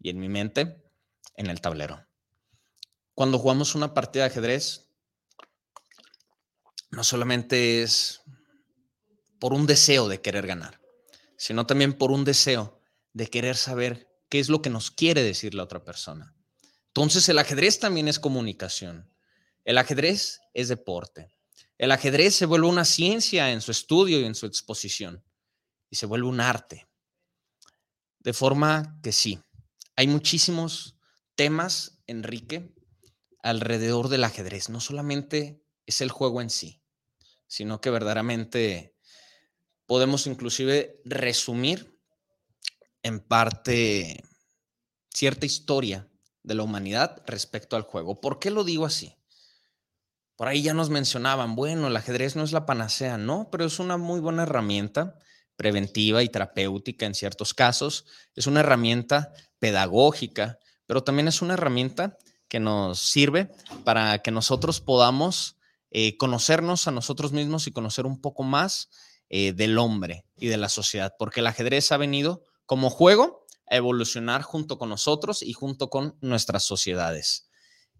[0.00, 0.82] y en mi mente,
[1.36, 2.04] en el tablero
[3.14, 4.90] cuando jugamos una partida de ajedrez,
[6.90, 8.22] no solamente es
[9.38, 10.80] por un deseo de querer ganar,
[11.36, 12.80] sino también por un deseo
[13.12, 16.34] de querer saber qué es lo que nos quiere decir la otra persona.
[16.88, 19.12] Entonces el ajedrez también es comunicación.
[19.64, 21.30] El ajedrez es deporte.
[21.78, 25.24] El ajedrez se vuelve una ciencia en su estudio y en su exposición
[25.90, 26.88] y se vuelve un arte.
[28.20, 29.40] De forma que sí,
[29.96, 30.96] hay muchísimos
[31.34, 32.74] temas, Enrique,
[33.42, 34.68] alrededor del ajedrez.
[34.68, 36.82] No solamente es el juego en sí,
[37.46, 38.96] sino que verdaderamente
[39.86, 42.00] podemos inclusive resumir
[43.02, 44.24] en parte
[45.12, 46.08] cierta historia
[46.42, 48.20] de la humanidad respecto al juego.
[48.20, 49.16] ¿Por qué lo digo así?
[50.36, 53.78] Por ahí ya nos mencionaban, bueno, el ajedrez no es la panacea, no, pero es
[53.78, 55.16] una muy buena herramienta
[55.56, 62.18] preventiva y terapéutica en ciertos casos, es una herramienta pedagógica, pero también es una herramienta
[62.48, 63.50] que nos sirve
[63.84, 65.56] para que nosotros podamos
[65.90, 68.90] eh, conocernos a nosotros mismos y conocer un poco más
[69.28, 73.76] eh, del hombre y de la sociedad, porque el ajedrez ha venido como juego a
[73.76, 77.48] evolucionar junto con nosotros y junto con nuestras sociedades.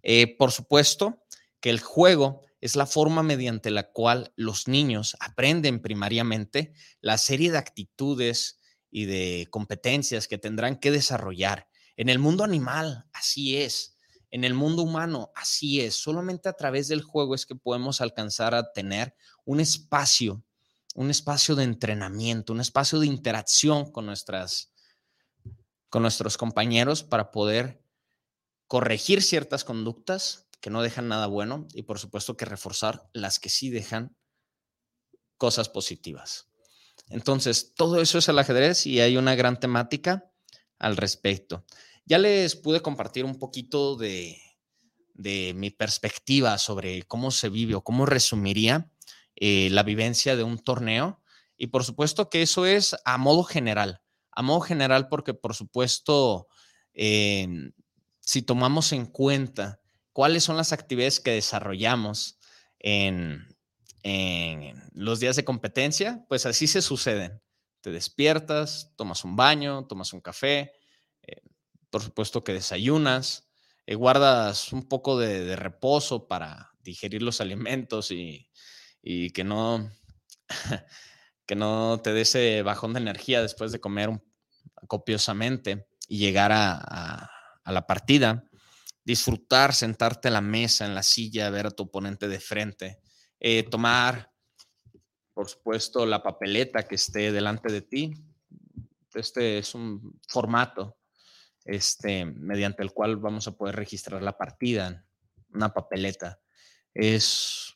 [0.02, 1.22] Eh, por supuesto
[1.64, 7.50] que el juego es la forma mediante la cual los niños aprenden primariamente la serie
[7.50, 11.66] de actitudes y de competencias que tendrán que desarrollar.
[11.96, 13.96] En el mundo animal, así es.
[14.30, 15.94] En el mundo humano, así es.
[15.94, 19.14] Solamente a través del juego es que podemos alcanzar a tener
[19.46, 20.44] un espacio,
[20.94, 24.70] un espacio de entrenamiento, un espacio de interacción con, nuestras,
[25.88, 27.82] con nuestros compañeros para poder
[28.66, 33.50] corregir ciertas conductas que no dejan nada bueno y por supuesto que reforzar las que
[33.50, 34.16] sí dejan
[35.36, 36.48] cosas positivas.
[37.10, 40.32] Entonces, todo eso es el ajedrez y hay una gran temática
[40.78, 41.66] al respecto.
[42.06, 44.40] Ya les pude compartir un poquito de,
[45.54, 48.90] mi perspectiva sobre cómo se vive o cómo resumiría
[49.36, 51.20] eh, la vivencia de un torneo.
[51.58, 54.00] Y por supuesto que eso es a modo general,
[54.32, 56.48] a modo general porque por supuesto,
[56.94, 57.72] em,
[58.20, 59.83] si tomamos en cuenta
[60.14, 62.38] cuáles son las actividades que desarrollamos
[62.78, 63.46] en,
[64.92, 67.42] los días de competencia, pues así se suceden.
[67.80, 70.72] Te despiertas, tomas un baño, tomas un café,
[71.94, 73.48] por supuesto que desayunas,
[73.86, 78.50] eh, guardas un poco de, reposo para digerir los alimentos y,
[79.32, 79.90] que, no,
[81.46, 84.10] que no te dé ese bajón de energía después de comer
[84.88, 87.30] copiosamente y llegar a,
[87.64, 88.44] la partida,
[89.04, 93.00] disfrutar, sentarte a la mesa, en la silla, ver a tu oponente de frente,
[93.38, 94.32] eh, tomar,
[95.32, 98.14] por supuesto, la papeleta que esté delante de ti.
[99.14, 100.98] Este es un formato
[101.64, 105.04] este, mediante el cual vamos a poder registrar la partida,
[105.52, 106.40] una papeleta.
[106.92, 107.74] Es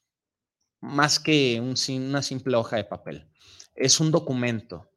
[0.81, 3.31] más que un, una simple hoja de papel,
[3.75, 4.91] es un documento.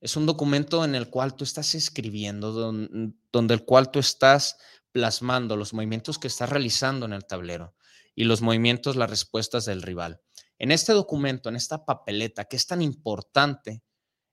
[0.00, 4.56] Es un documento en el cual tú estás escribiendo, donde, el cual tú estás
[4.92, 7.74] plasmando los movimientos que estás realizando en el tablero
[8.14, 10.20] y los movimientos, las respuestas del rival.
[10.58, 13.82] En este documento, en esta papeleta que es tan importante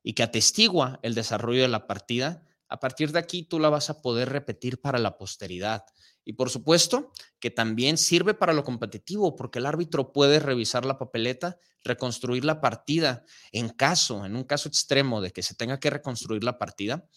[0.03, 3.89] y que atestigua el desarrollo de la partida, a partir de aquí tú la vas
[3.89, 5.85] a poder repetir para la posteridad.
[6.25, 10.97] Y por supuesto que también sirve para lo competitivo, porque el árbitro puede revisar la
[10.97, 13.23] papeleta, reconstruir la partida.
[13.53, 17.07] En caso, en un caso extremo de que se tenga que reconstruir la partida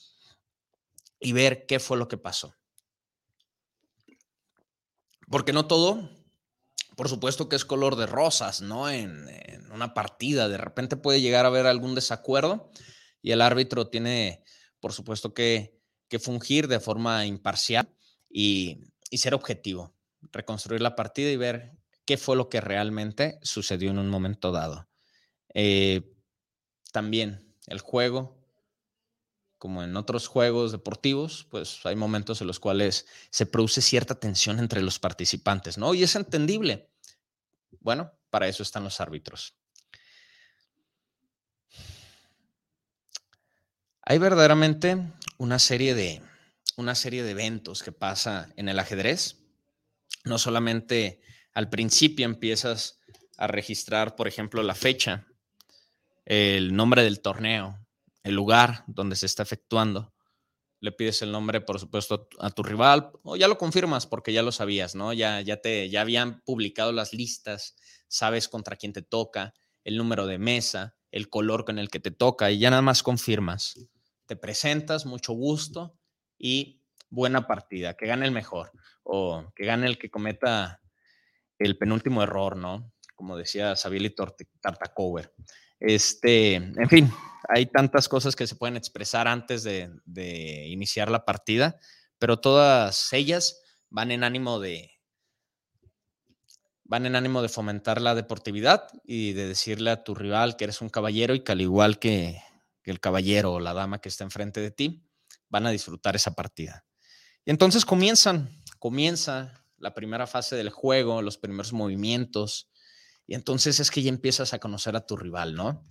[1.18, 2.54] y ver qué fue lo que pasó.
[5.30, 6.10] Porque no todo,
[6.96, 8.90] por supuesto que es color de rosas, ¿no?
[8.90, 9.26] En,
[9.72, 12.70] una partida, de repente puede llegar a haber algún desacuerdo
[13.22, 14.42] y el árbitro tiene,
[14.80, 15.78] por supuesto, que,
[16.20, 17.88] fungir de forma imparcial
[18.28, 19.94] y y ser objetivo,
[20.32, 21.72] reconstruir la partida y ver
[22.04, 24.88] qué fue lo que realmente sucedió en un momento dado.
[25.52, 26.14] Eh,
[26.92, 28.39] también el juego,
[29.60, 34.58] como en otros juegos deportivos, pues hay momentos en los cuales se produce cierta tensión
[34.58, 35.92] entre los participantes, ¿no?
[35.92, 36.88] Y es entendible.
[37.78, 39.54] Bueno, para eso están los árbitros.
[44.00, 46.22] Hay verdaderamente una serie de
[46.78, 49.36] una serie de eventos que pasa en el ajedrez.
[50.24, 51.20] No solamente
[51.52, 52.98] al principio empiezas
[53.36, 55.26] a registrar, por ejemplo, la fecha,
[56.24, 57.78] el nombre del torneo,
[58.22, 60.14] el lugar donde se está efectuando.
[60.80, 64.42] Le pides el nombre, por supuesto, a tu rival, o ya lo confirmas porque ya
[64.42, 65.12] lo sabías, ¿no?
[65.12, 67.76] Ya, ya, te, ya habían publicado las listas,
[68.08, 69.52] sabes contra quién te toca,
[69.84, 73.02] el número de mesa, el color con el que te toca, y ya nada más
[73.02, 73.74] confirmas.
[74.26, 75.98] Te presentas, mucho gusto,
[76.38, 80.80] y buena partida, que gane el mejor o que gane el que cometa
[81.58, 82.92] el penúltimo error, ¿no?
[83.14, 84.14] Como decía Sabili
[84.60, 85.34] Tartacover.
[85.80, 87.10] Este, en fin,
[87.48, 91.78] hay tantas cosas que se pueden expresar antes de, iniciar la partida,
[92.18, 94.92] pero todas ellas van en ánimo de
[96.84, 100.80] van en ánimo de fomentar la deportividad y de decirle a tu rival que eres
[100.80, 102.42] un caballero y que al igual que,
[102.82, 105.08] que el caballero o la dama que está enfrente de ti,
[105.48, 106.84] van a disfrutar esa partida.
[107.44, 112.69] Y entonces comienzan, comienza la primera fase del juego, los primeros movimientos,
[113.30, 115.86] y entonces es que ya empiezas a conocer a tu rival, ¿no?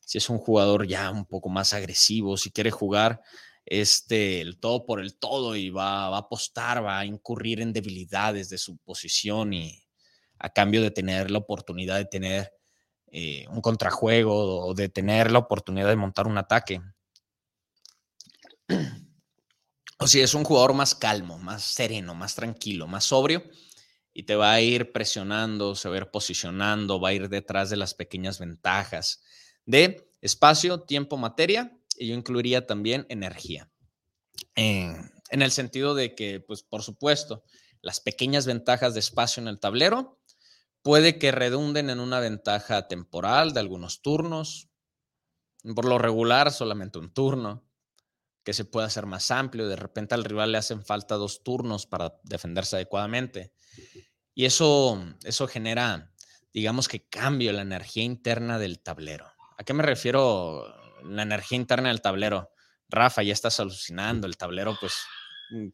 [0.00, 3.22] Si es un jugador ya un poco más agresivo, si quiere jugar
[3.64, 8.50] este, el todo por el todo y va, a apostar, va a incurrir en debilidades
[8.50, 9.82] de su posición y
[10.38, 12.52] a cambio de tener la oportunidad de tener
[13.06, 16.82] eh, un contrajuego o de tener la oportunidad de montar un ataque.
[19.98, 23.44] O si es un jugador más calmo, más sereno, más tranquilo, más sobrio,
[24.14, 27.70] y te va a ir presionando, se va a ir posicionando, va a ir detrás
[27.70, 29.22] de las pequeñas ventajas
[29.64, 33.70] de espacio, tiempo, materia, y yo incluiría también energía.
[34.54, 37.42] en el sentido de que, pues por supuesto,
[37.80, 40.20] las pequeñas ventajas de espacio en el tablero
[40.82, 44.68] puede que redunden en una ventaja temporal de algunos turnos,
[45.74, 47.64] por lo regular solamente un turno,
[48.44, 49.68] que se pueda hacer más amplio.
[49.68, 53.52] De repente al rival le hacen falta dos turnos para defenderse adecuadamente.
[54.34, 56.12] Y eso, eso genera,
[56.52, 59.26] digamos que cambio la energía interna del tablero.
[59.58, 60.74] ¿A qué me refiero
[61.04, 62.50] la energía interna del tablero?
[62.88, 64.94] Rafa, ya estás alucinando, el tablero, pues,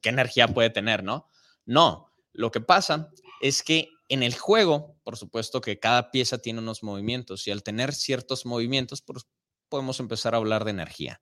[0.03, 1.29] ¿qué energía puede tener, no?
[1.65, 6.61] No, lo que pasa es que en el juego, por supuesto que cada pieza tiene
[6.61, 9.27] unos movimientos y al tener ciertos movimientos, pues,
[9.69, 11.21] podemos empezar a hablar de energía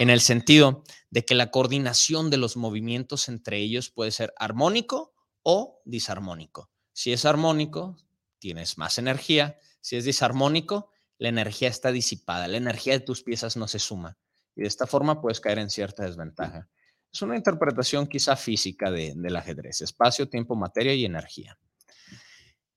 [0.00, 5.12] en el sentido de que la coordinación de los movimientos entre ellos puede ser armónico
[5.42, 6.70] o disarmónico.
[6.94, 7.98] Si es armónico,
[8.38, 9.58] tienes más energía.
[9.82, 14.16] Si es disarmónico, la energía está disipada, la energía de tus piezas no se suma.
[14.56, 16.66] Y de esta forma puedes caer en cierta desventaja.
[17.12, 21.58] Es una interpretación quizá física del ajedrez, espacio, tiempo, materia y energía.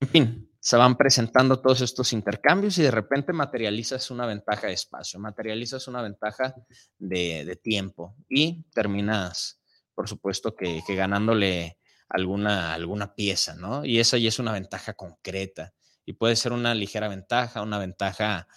[0.02, 4.74] En fin, se van presentando todos estos intercambios y de repente materializas una ventaja de
[4.74, 6.56] espacio, materializas una ventaja
[6.98, 9.60] de, tiempo y terminas,
[9.94, 13.84] por supuesto, que, ganándole alguna, alguna pieza, ¿no?
[13.84, 15.74] Y esa ya es una ventaja concreta
[16.06, 18.48] y puede ser una ligera ventaja, una ventaja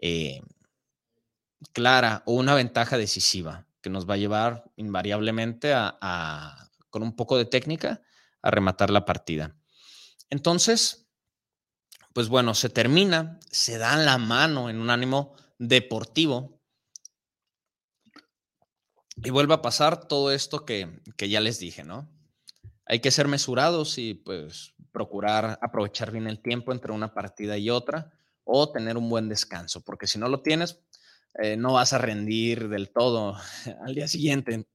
[0.00, 0.40] eh,
[1.72, 7.36] clara o una ventaja decisiva que nos va a llevar invariablemente a, con un poco
[7.36, 8.00] de técnica,
[8.42, 9.56] a rematar la partida.
[10.30, 11.07] Entonces,
[12.12, 16.60] pues bueno, se termina, se dan la mano en un ánimo deportivo
[19.16, 22.08] y vuelve a pasar todo esto que, que ya les dije, ¿no?
[22.86, 27.70] Hay que ser mesurados y pues procurar aprovechar bien el tiempo entre una partida y
[27.70, 28.12] otra
[28.44, 30.80] o tener un buen descanso, porque si no lo tienes,
[31.34, 33.36] eh, no vas a rendir del todo
[33.86, 34.66] al día siguiente.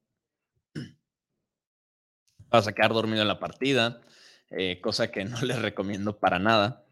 [2.50, 4.02] Vas a quedar dormido en la partida,
[4.50, 6.83] eh, cosa que no les recomiendo para nada.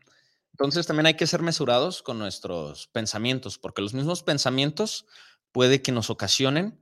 [0.62, 5.08] Entonces también hay que ser mesurados con nuestros pensamientos, porque los mismos pensamientos
[5.52, 6.80] puede que nos ocasionen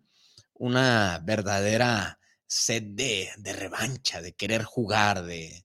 [0.54, 5.64] una verdadera sed de, revancha, de querer jugar, de,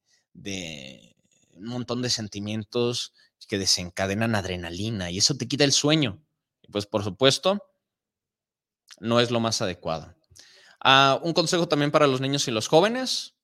[1.55, 3.13] un montón de sentimientos
[3.49, 6.23] que desencadenan adrenalina y eso te quita el sueño.
[6.71, 7.67] Pues por supuesto,
[9.01, 10.15] no es lo más adecuado.
[10.79, 13.35] Ah, un consejo también para los niños y los jóvenes,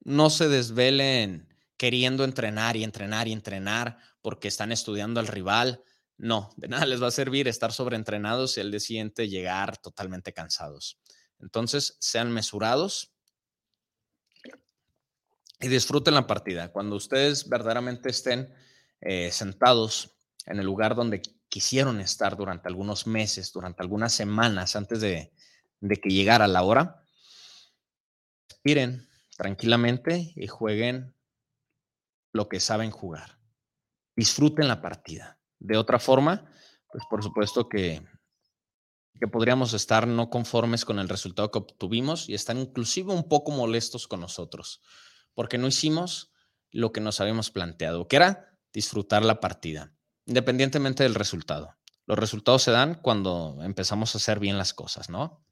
[0.00, 1.51] no se desvelen
[1.82, 5.82] queriendo entrenar y entrenar y entrenar porque están estudiando al rival.
[6.16, 10.32] No, de nada les va a servir estar sobreentrenados y al día siguiente llegar totalmente
[10.32, 11.00] cansados.
[11.40, 13.12] Entonces, sean mesurados
[15.58, 16.70] y disfruten la partida.
[16.70, 18.54] Cuando ustedes verdaderamente estén
[19.00, 20.14] eh, sentados
[20.46, 25.32] en el lugar donde quisieron estar durante algunos meses, durante algunas semanas antes de,
[25.80, 27.02] de que llegara la hora,
[28.48, 31.16] respiren tranquilamente y jueguen
[32.32, 33.38] lo que saben jugar.
[34.16, 35.38] Disfruten la partida.
[35.58, 36.50] De otra forma,
[36.90, 38.04] pues por supuesto que,
[39.20, 43.52] que podríamos estar no conformes con el resultado que obtuvimos y estar inclusive un poco
[43.52, 44.82] molestos con nosotros,
[45.34, 46.32] porque no hicimos
[46.70, 49.92] lo que nos habíamos planteado, que era disfrutar la partida,
[50.26, 51.76] independientemente del resultado.
[52.06, 55.44] Los resultados se dan cuando empezamos a hacer bien las cosas, ¿no?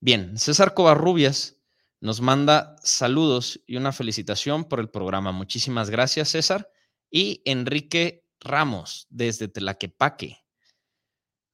[0.00, 1.55] Bien, César Covarrubias
[2.00, 5.32] nos manda saludos y una felicitación por el programa.
[5.32, 6.70] Muchísimas gracias, César.
[7.10, 10.44] Y Enrique Ramos, desde Tlaquepaque.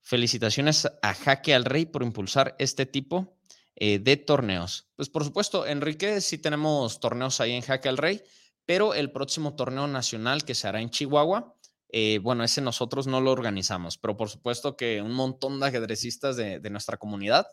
[0.01, 3.39] Felicitaciones a Jaque al Rey por impulsar este tipo
[3.77, 4.89] eh, de torneos.
[4.97, 8.23] Pues por supuesto, Enrique, sí tenemos torneos ahí en Jaque al Rey
[8.67, 11.55] pero el próximo torneo nacional que se hará en Chihuahua,
[11.89, 16.37] eh, bueno, ese nosotros no lo organizamos, pero por supuesto que un montón de ajedrecistas
[16.37, 17.47] de, nuestra comunidad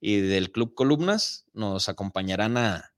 [0.00, 2.92] y del Club Columnas nos acompañarán a,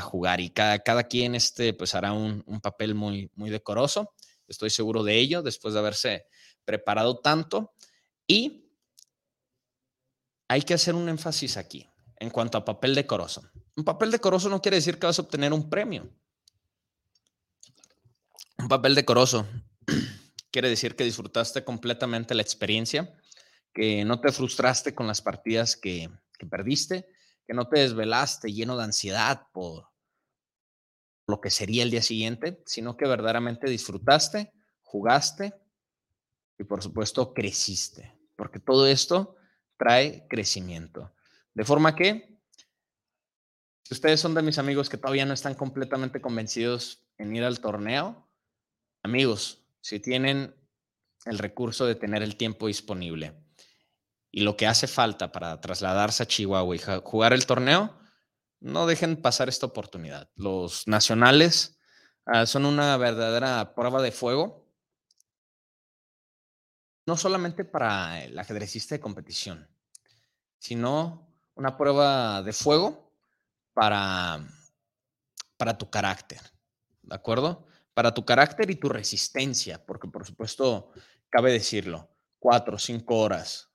[0.00, 4.14] jugar y cada, cada, quien este, pues hará un, un, papel muy, muy decoroso.
[4.46, 6.24] Estoy seguro de ello después de haberse
[6.64, 7.74] preparado tanto.
[8.26, 8.70] Y
[10.48, 11.86] hay que hacer un énfasis aquí
[12.18, 13.42] en cuanto a papel decoroso.
[13.76, 16.10] Un papel decoroso no quiere decir que vas a obtener un premio.
[18.58, 19.46] Un papel decoroso
[20.50, 23.14] quiere decir que disfrutaste completamente la experiencia,
[23.72, 26.10] que no te frustraste con las partidas que,
[26.50, 27.06] perdiste,
[27.46, 29.88] que no te desvelaste lleno de ansiedad por
[31.26, 34.52] lo que sería el día siguiente, sino que verdaderamente disfrutaste,
[34.82, 35.54] jugaste
[36.58, 39.36] y por supuesto creciste, porque todo esto
[39.76, 41.14] trae crecimiento.
[41.54, 42.40] De forma que,
[43.84, 47.60] si ustedes son de mis amigos que todavía no están completamente convencidos en ir al
[47.60, 48.28] torneo,
[49.02, 50.54] Amigos, si tienen
[51.24, 53.34] el recurso de tener el tiempo disponible
[54.30, 57.98] y lo que hace falta para trasladarse a Chihuahua y jugar el torneo,
[58.60, 60.30] no dejen pasar esta oportunidad.
[60.34, 61.78] Los nacionales
[62.26, 64.68] ah, son una verdadera prueba de fuego,
[67.06, 69.68] no solamente para el ajedrecista de competición,
[70.58, 73.14] sino una prueba de fuego
[73.72, 74.46] para,
[75.56, 76.40] para tu carácter,
[77.02, 77.68] ¿de acuerdo?
[77.98, 80.92] para tu carácter y tu resistencia, porque por supuesto,
[81.28, 82.08] cabe decirlo,
[82.38, 83.67] cuatro cinco horas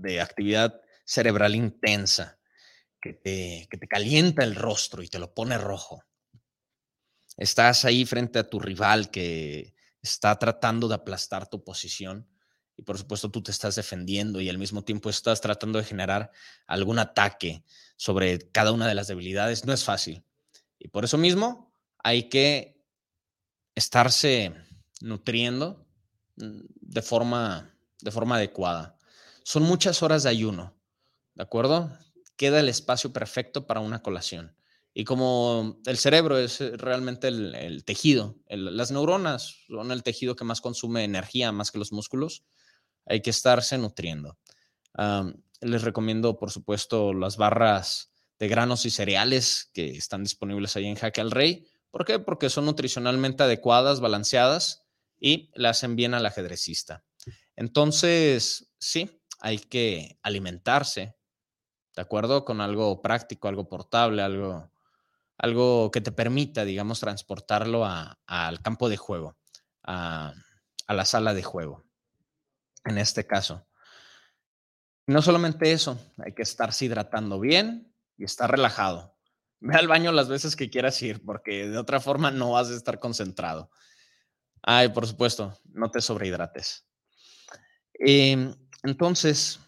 [0.00, 2.38] de actividad cerebral intensa
[3.00, 6.02] que te, que te calienta el rostro y te lo pone rojo.
[7.36, 12.28] Estás ahí frente a tu rival que está tratando de aplastar tu posición
[12.76, 16.30] y por supuesto tú te estás defendiendo y al mismo tiempo estás tratando de generar
[16.66, 17.64] algún ataque
[17.96, 19.64] sobre cada una de las debilidades.
[19.64, 20.24] No es fácil.
[20.78, 22.78] Y por eso mismo hay que
[23.74, 24.52] estarse
[25.00, 25.86] nutriendo
[26.36, 28.95] mm, de forma, de forma adecuada.
[29.46, 30.76] Son muchas horas de ayuno,
[31.36, 31.96] ¿de acuerdo?
[32.34, 34.56] Queda el espacio perfecto para una colación.
[34.92, 40.60] Y como el cerebro es realmente el, tejido, las neuronas son el tejido que más
[40.60, 42.42] consume energía, más que los músculos,
[43.04, 44.36] hay que estarse nutriendo.
[45.60, 50.96] les recomiendo, por supuesto, las barras de granos y cereales que están disponibles ahí en
[50.96, 52.18] Jaque al Rey ¿Por qué?
[52.18, 54.84] Porque son nutricionalmente adecuadas, balanceadas
[55.20, 57.04] y le hacen bien al ajedrecista.
[57.54, 61.16] Entonces, sí, hay que alimentarse,
[61.94, 62.44] ¿de acuerdo?
[62.44, 64.70] Con algo práctico, algo portable, algo,
[65.38, 69.36] algo que te permita, digamos, transportarlo al campo de juego,
[69.82, 70.32] a,
[70.86, 71.84] a la sala de juego,
[72.84, 73.66] en este caso.
[75.06, 79.16] No solamente eso, hay que estarse hidratando bien y estar relajado.
[79.60, 82.74] Ve al baño las veces que quieras ir, porque de otra forma no vas a
[82.74, 83.70] estar concentrado.
[84.62, 86.86] Ay, por supuesto, no te sobrehidrates.
[87.94, 88.54] Em,
[88.86, 89.58] entonces,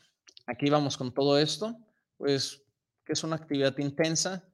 [0.47, 1.77] aquí vamos con todo esto,
[2.17, 2.63] pues
[3.05, 4.45] que es una actividad intensa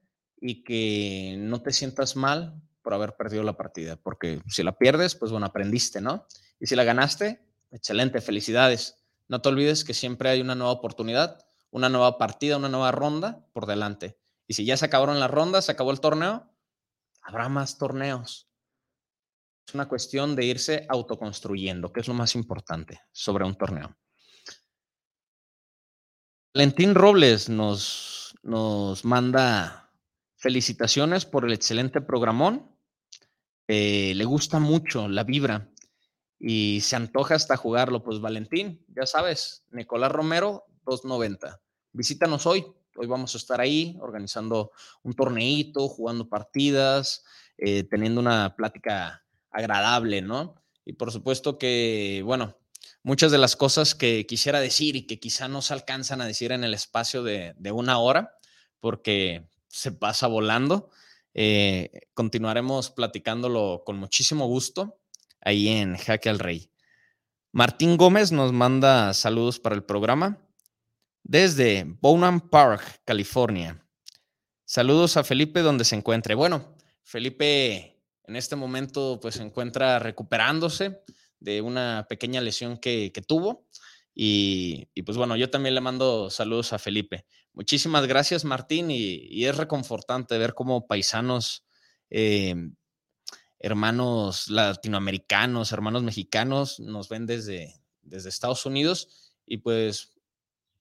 [0.40, 5.14] y que no te sientas mal por haber perdido la partida, porque si la pierdes,
[5.14, 6.26] pues bueno, aprendiste, ¿no?
[6.58, 9.04] Y si la ganaste, excelente, felicidades.
[9.28, 13.46] No te olvides que siempre hay una nueva oportunidad, una nueva partida, una nueva ronda
[13.52, 14.18] por delante.
[14.46, 16.50] Y si ya se acabaron las rondas, se acabó el torneo,
[17.20, 18.48] habrá más torneos.
[19.66, 23.96] Es una cuestión de irse autoconstruyendo, que es lo más importante sobre un torneo.
[26.56, 29.90] Valentín Robles nos, nos manda
[30.36, 32.70] felicitaciones por el excelente programón.
[33.66, 35.68] Eh, le gusta mucho la vibra
[36.38, 38.04] y se antoja hasta jugarlo.
[38.04, 41.60] Pues Valentín, ya sabes, Nicolás Romero, 290.
[41.92, 42.64] Visítanos hoy.
[42.94, 44.70] Hoy vamos a estar ahí organizando
[45.02, 47.24] un torneito, jugando partidas,
[47.58, 50.54] eh, teniendo una plática agradable, ¿no?
[50.84, 52.56] Y por supuesto que, bueno,
[53.04, 56.50] muchas de las cosas que quisiera decir y que quizá no se alcanzan a decir
[56.50, 58.36] en el espacio de, una hora,
[58.80, 60.90] porque se pasa volando.
[61.34, 64.98] Eh, continuaremos platicándolo con muchísimo gusto
[65.40, 66.70] ahí en Jaque al Rey.
[67.52, 70.38] Martín Gómez nos manda saludos para el programa
[71.22, 73.84] desde Bonham Park, California.
[74.64, 76.34] Saludos a Felipe donde se encuentre.
[76.34, 81.02] Bueno, Felipe en este momento pues se encuentra recuperándose
[81.44, 83.66] de una pequeña lesión que, tuvo.
[84.14, 87.26] Y, pues bueno, yo también le mando saludos a Felipe.
[87.52, 91.64] Muchísimas gracias, Martín, y, es reconfortante ver cómo paisanos,
[92.08, 92.74] em,
[93.58, 100.12] hermanos latinoamericanos, hermanos mexicanos nos ven desde, desde Estados Unidos y pues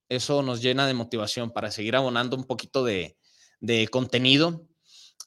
[0.10, 3.18] eso nos llena de motivación para seguir abonando un poquito de,
[3.90, 4.68] contenido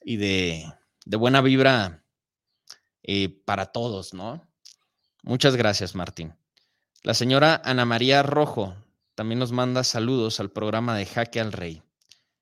[0.04, 0.64] y de,
[1.06, 2.04] buena vibra
[3.02, 4.45] eh, para todos, ¿no?
[5.26, 6.36] Muchas gracias, Martín.
[7.02, 8.76] La señora Ana María Rojo
[9.16, 11.82] también nos manda saludos al programa de Jaque al Rey.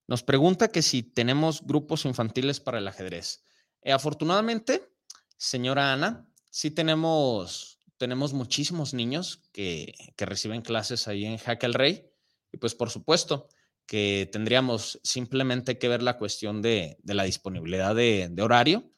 [0.06, 3.42] Nos pregunta que si tenemos grupos infantiles para el ajedrez.
[3.80, 4.86] Eh, afortunadamente,
[5.38, 12.10] señora Ana, sí tenemos, tenemos muchísimos niños que, reciben clases ahí en Jaque al Rey.
[12.52, 13.48] Y pues por supuesto
[13.86, 18.92] que tendríamos simplemente que ver la cuestión de, la disponibilidad de, de horario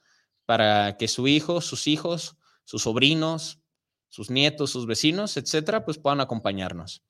[0.45, 3.63] para que su hijo, sus hijos, sus sobrinos,
[4.17, 7.03] sus nietos, sus vecinos, etcétera, pues puedan acompañarnos.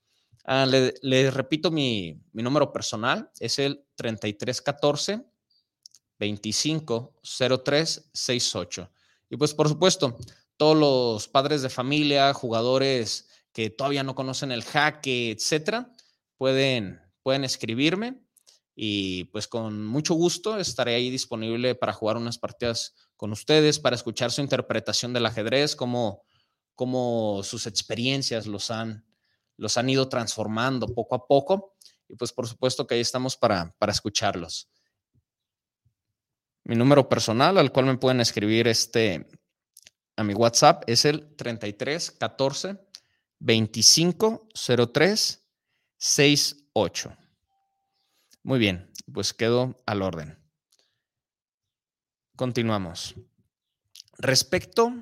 [0.44, 5.24] Ah, le, repito mi, número personal, es el 3314
[6.18, 8.90] 250368.
[9.30, 10.18] Y pues por supuesto,
[10.56, 15.92] todos los padres de familia, jugadores que todavía no conocen el jaque, etcétera,
[16.36, 18.20] pueden, pueden escribirme
[18.74, 23.94] y pues con mucho gusto estaré ahí disponible para jugar unas partidas con ustedes, para
[23.94, 26.25] escuchar su interpretación del ajedrez, cómo,
[26.76, 29.04] cómo sus experiencias los han,
[29.56, 31.76] los han ido transformando poco a poco.
[32.08, 34.70] Y pues por supuesto que ahí estamos para, para escucharlos.
[36.62, 39.26] Mi número personal al cual me pueden escribir este,
[40.16, 42.78] a mi WhatsApp es el 33 14
[43.38, 44.48] 25
[44.92, 45.42] 03
[45.98, 47.16] 68.
[48.42, 50.38] Muy bien, pues quedo al orden.
[52.36, 53.14] Continuamos.
[54.18, 54.92] Respecto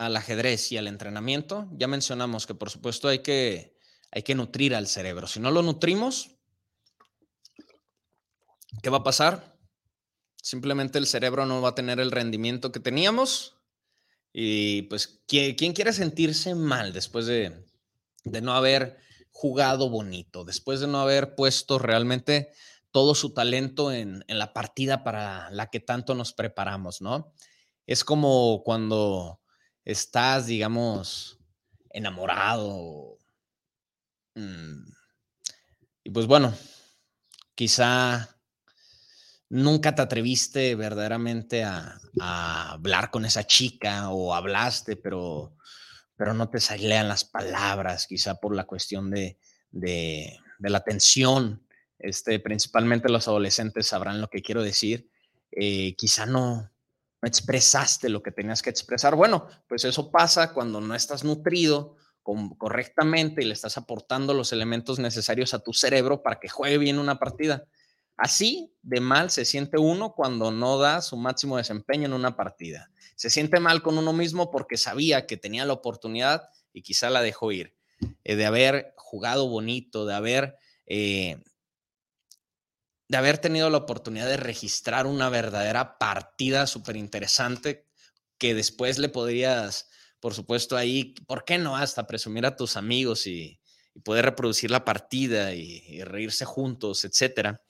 [0.00, 3.76] al ajedrez y al entrenamiento, ya mencionamos que por supuesto hay que,
[4.10, 5.26] hay que nutrir al cerebro.
[5.26, 6.38] Si no lo nutrimos,
[8.82, 9.58] ¿qué va a pasar?
[10.42, 13.58] Simplemente el cerebro no va a tener el rendimiento que teníamos
[14.32, 17.62] y pues, ¿quién quiere sentirse mal después de,
[18.24, 18.96] no haber
[19.32, 22.52] jugado bonito, después de no haber puesto realmente
[22.90, 27.34] todo su talento en, en la partida para la que tanto nos preparamos, ¿no?
[27.86, 29.39] Es como cuando
[29.84, 31.38] estás, digamos,
[31.90, 33.18] enamorado.
[34.34, 34.84] Mm,
[36.04, 36.54] y pues bueno,
[37.54, 38.40] quizá
[39.50, 42.00] nunca te atreviste verdaderamente a,
[42.72, 45.56] hablar con esa chica o hablaste, pero,
[46.16, 49.38] pero no te salían las palabras, quizá por la cuestión de,
[49.70, 51.66] de, la tensión.
[51.98, 55.10] Este, principalmente los adolescentes sabrán lo que quiero decir.
[55.52, 56.70] Eh, quizá no,
[57.22, 59.14] no expresaste lo que tenías que expresar.
[59.14, 61.96] Bueno, pues eso pasa cuando no estás nutrido
[62.58, 66.98] correctamente y le estás aportando los elementos necesarios a tu cerebro para que juegue bien
[66.98, 67.64] una partida.
[68.16, 72.90] Así de mal se siente uno cuando no da su máximo desempeño en una partida.
[73.16, 77.22] Se siente mal con uno mismo porque sabía que tenía la oportunidad y quizá la
[77.22, 77.74] dejó ir.
[78.24, 80.56] Eh, de haber jugado bonito, de haber
[80.86, 81.42] eh,
[83.10, 87.88] de haber tenido la oportunidad de registrar una verdadera partida súper interesante
[88.38, 89.90] que después le podrías,
[90.20, 91.76] por supuesto, ahí, ¿por qué no?
[91.76, 93.58] Hasta presumir a tus amigos y,
[94.04, 97.60] poder reproducir la partida y, reírse juntos, etcétera.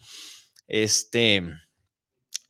[0.68, 1.42] Este,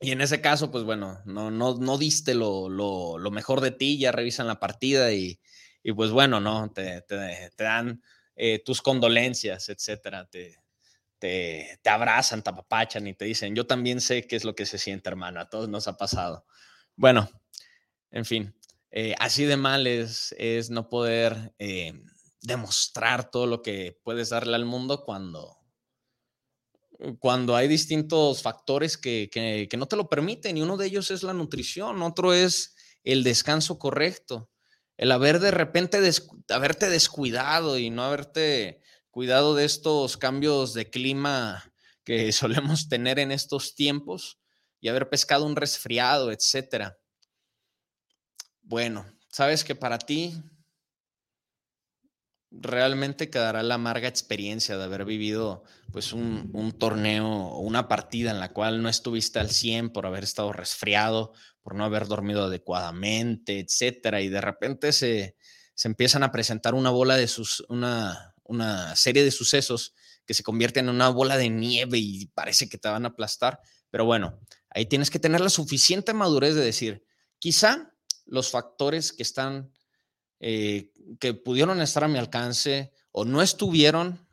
[0.01, 3.99] y en ese caso, pues bueno, no, no, no diste lo, lo, mejor de ti,
[3.99, 5.39] ya revisan la partida y,
[5.81, 6.69] y pues bueno, ¿no?
[6.73, 8.03] Te, te, dan
[8.35, 10.27] eh, tus condolencias, etcétera.
[10.29, 10.57] Te,
[11.21, 14.79] te, abrazan, te apapachan y te dicen, yo también sé qué es lo que se
[14.79, 16.45] siente, hermano, a todos nos ha pasado.
[16.95, 17.29] Bueno,
[18.09, 18.55] en fin,
[18.89, 21.93] eh, así de mal es, es no poder eh,
[22.41, 25.59] demostrar todo lo que puedes darle al mundo cuando,
[27.19, 31.11] cuando hay distintos factores que, que, que no te lo permiten y uno de ellos
[31.11, 34.49] es la nutrición, otro es el descanso correcto,
[34.97, 35.99] el haber de repente
[36.49, 38.80] haberte descuidado y no haberte
[39.11, 41.71] cuidado de estos cambios de clima
[42.03, 44.39] que solemos tener en estos tiempos
[44.79, 46.97] y haber pescado un resfriado, etcétera.
[48.63, 50.41] Bueno, sabes que para ti
[52.51, 58.39] realmente quedará la amarga experiencia de haber vivido pues un, torneo o una partida en
[58.39, 63.59] la cual no estuviste al 100 por haber estado resfriado, por no haber dormido adecuadamente,
[63.59, 65.37] etcétera, y de repente se,
[65.75, 69.95] se empiezan a presentar una bola de sus, una, una serie de sucesos
[70.25, 73.59] que se convierten en una bola de nieve y parece que te van a aplastar,
[73.89, 74.39] pero bueno,
[74.69, 77.03] ahí tienes que tener la suficiente madurez de decir,
[77.39, 77.93] quizá
[78.25, 79.73] los factores que están,
[80.39, 84.27] eh, que pudieron estar a mi alcance o no estuvieron,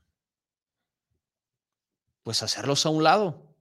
[2.23, 3.57] pues hacerlos a un lado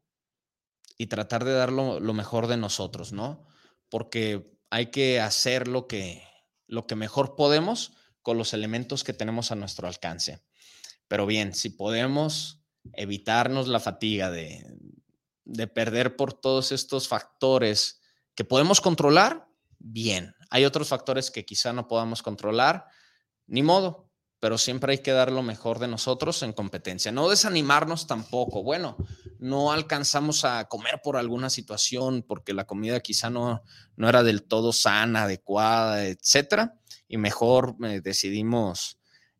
[0.97, 3.47] y tratar de dar lo, lo mejor de nosotros, ¿no?
[3.89, 6.23] Porque hay que hacer lo que,
[6.67, 10.43] lo que mejor podemos con los elementos que tenemos a nuestro alcance.
[11.07, 12.61] Pero bien, si podemos
[12.93, 14.65] evitarnos la fatiga de,
[15.45, 18.01] de perder por todos estos factores
[18.35, 19.47] que podemos controlar,
[19.79, 20.35] bien.
[20.49, 22.85] Hay otros factores que quizá no podamos controlar,
[23.47, 27.11] ni modo, pero siempre hay que dar lo mejor de nosotros en competencia.
[27.11, 28.61] No desanimarnos tampoco.
[28.61, 28.97] Bueno,
[29.39, 33.63] no alcanzamos a comer por alguna situación porque la comida quizá no,
[33.95, 36.75] no era del todo sana, adecuada, etcétera,
[37.07, 38.99] y mejor eh, decidimos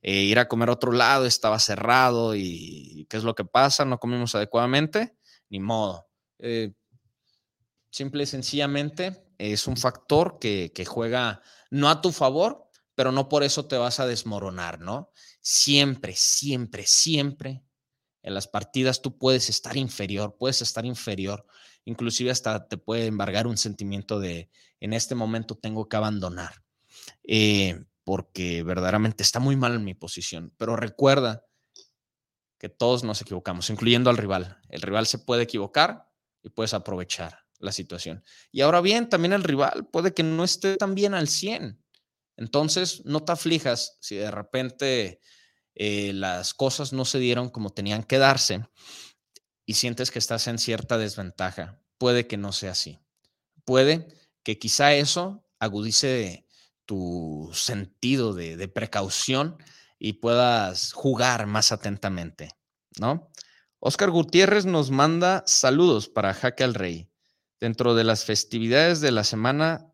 [0.09, 3.83] eh, ir a comer a otro lado, estaba cerrado y ¿qué es lo que pasa?
[3.83, 5.17] No comimos adecuadamente,
[5.49, 6.07] ni modo.
[6.39, 6.71] Eh,
[7.91, 11.41] simple y sencillamente es un factor que, que juega
[11.71, 15.11] no a tu favor, pero no por eso te vas a desmoronar, ¿no?
[15.41, 17.65] Siempre, siempre, siempre
[18.23, 21.45] en las partidas tú puedes estar inferior, puedes estar inferior,
[21.83, 24.49] inclusive hasta te puede embargar un sentimiento de,
[24.79, 26.63] en este momento tengo que abandonar,
[27.25, 31.45] eh, porque verdaderamente está muy mal en mi posición, pero recuerda
[32.57, 34.61] que todos nos equivocamos, incluyendo al rival.
[34.69, 36.07] El rival se puede equivocar
[36.41, 38.23] y puedes aprovechar la situación.
[38.49, 41.83] Y ahora bien, también el rival puede que no esté tan bien al 100.
[42.37, 45.19] Entonces, no te aflijas si de repente
[45.75, 48.65] eh, las cosas no se dieron como tenían que darse
[49.65, 51.83] y sientes que estás en cierta desventaja.
[51.97, 53.01] Puede que no sea así.
[53.65, 54.07] Puede
[54.43, 56.46] que quizá eso agudice
[56.87, 59.57] tu sentido de, de precaución
[59.99, 62.49] y puedas jugar más atentamente,
[62.99, 63.29] ¿no?
[63.79, 67.11] Oscar Gutiérrez nos manda saludos para Jaque al Rey.
[67.59, 69.91] Dentro de las festividades de la semana,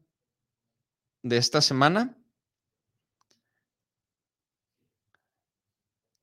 [1.22, 2.18] de esta semana,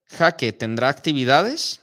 [0.06, 1.82] Jaque, ¿tendrá actividades?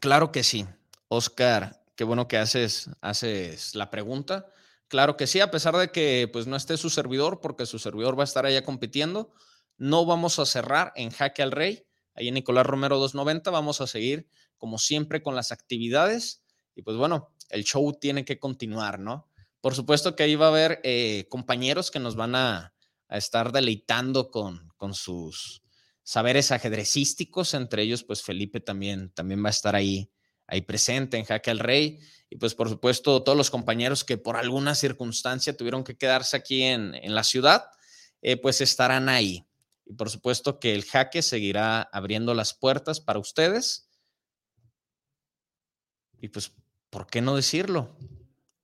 [0.00, 0.66] Claro que sí.
[1.08, 4.46] Oscar, qué bueno que haces, haces la pregunta.
[4.94, 8.16] Claro que sí, a pesar de que pues no esté su servidor, porque su servidor
[8.16, 9.32] va a estar allá compitiendo,
[9.76, 11.84] no vamos a cerrar en Jaque al Rey,
[12.14, 16.44] ahí en Nicolás Romero 290, vamos a seguir como siempre con las actividades
[16.76, 19.28] y pues bueno, el show tiene que continuar, ¿no?
[19.60, 22.72] Por supuesto que ahí va a haber eh, compañeros que nos van a,
[23.08, 25.64] a estar deleitando con, con sus
[26.04, 30.08] saberes ajedrecísticos, entre ellos pues Felipe también, también va a estar ahí,
[30.46, 34.36] ahí presente en Jaque al Rey y pues por supuesto todos los compañeros que por
[34.36, 37.66] alguna circunstancia tuvieron que quedarse aquí en, en la ciudad,
[38.22, 39.46] eh, pues estarán ahí.
[39.86, 43.88] Y por supuesto que el jaque seguirá abriendo las puertas para ustedes.
[46.18, 46.52] Y pues,
[46.90, 47.96] ¿por qué no decirlo?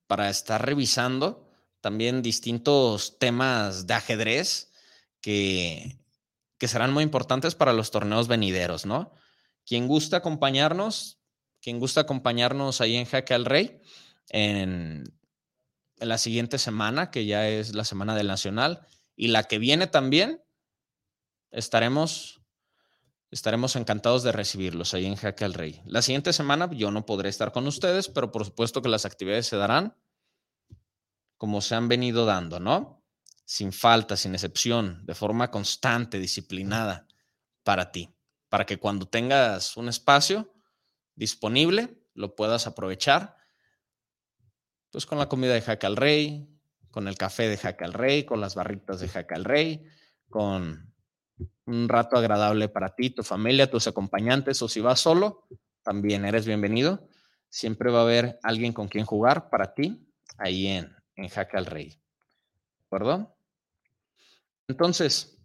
[0.06, 1.48] Para estar revisando
[1.80, 4.72] también distintos temas de ajedrez
[5.20, 5.98] que,
[6.58, 9.14] que serán muy importantes para los torneos venideros, ¿no?
[9.64, 11.19] Quien gusta acompañarnos,
[11.60, 13.80] quien gusta acompañarnos ahí en Jaque al Rey,
[14.28, 15.04] en,
[15.98, 18.86] la siguiente semana, que ya es la semana del Nacional,
[19.16, 20.42] y la que viene también,
[21.50, 22.40] estaremos,
[23.30, 25.82] estaremos encantados de recibirlos ahí en Jaque al Rey.
[25.84, 29.46] La siguiente semana yo no podré estar con ustedes, pero por supuesto que las actividades
[29.46, 29.94] se darán
[31.36, 33.00] como se han venido dando, ¿no?
[33.50, 37.08] sin falta, sin excepción, de forma constante, disciplinada
[37.64, 38.14] para ti,
[38.48, 40.49] para que cuando tengas un espacio
[41.20, 43.36] disponible lo puedas aprovechar,
[44.90, 46.48] pues con la comida de Jaque al Rey,
[46.90, 49.84] con el café de Jaque al Rey, con las barritas de Jaque al Rey,
[50.30, 50.94] con
[51.66, 55.46] un rato agradable para ti, tu familia, tus acompañantes o si vas solo,
[55.82, 57.06] también eres bienvenido.
[57.50, 61.90] Siempre va a haber alguien con quien jugar para ti ahí en, en al Rey.
[61.90, 63.36] ¿De acuerdo?
[64.68, 65.38] Entonces,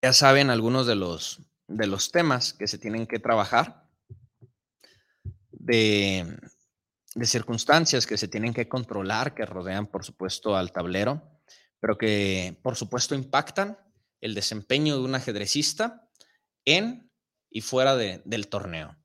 [0.00, 1.42] ya saben algunos de los,
[1.74, 3.84] de los temas que se tienen que trabajar,
[5.50, 6.38] de,
[7.14, 11.40] de circunstancias que se tienen que controlar, que rodean, por supuesto, al tablero,
[11.80, 13.76] pero que, por supuesto, impactan
[14.20, 16.08] el desempeño de un ajedrecista
[16.64, 17.10] en
[17.50, 18.96] y fuera del torneo.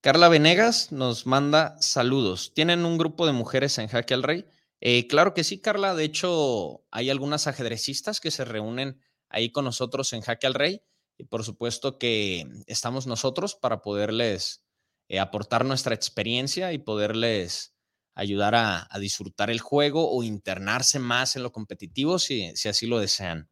[0.00, 2.52] Carla Venegas nos manda saludos.
[2.54, 4.46] ¿Tienen un grupo de mujeres en Jaque al Rey?
[4.80, 5.94] Eh, claro que sí, Carla.
[5.94, 10.82] De hecho, hay algunas ajedrecistas que se reúnen ahí con nosotros en Jaque al Rey
[11.18, 14.62] y por supuesto que estamos nosotros para poderles
[15.08, 17.74] eh, aportar nuestra experiencia y poderles
[18.14, 23.50] ayudar a, disfrutar el juego o internarse más en lo competitivo si, así lo desean.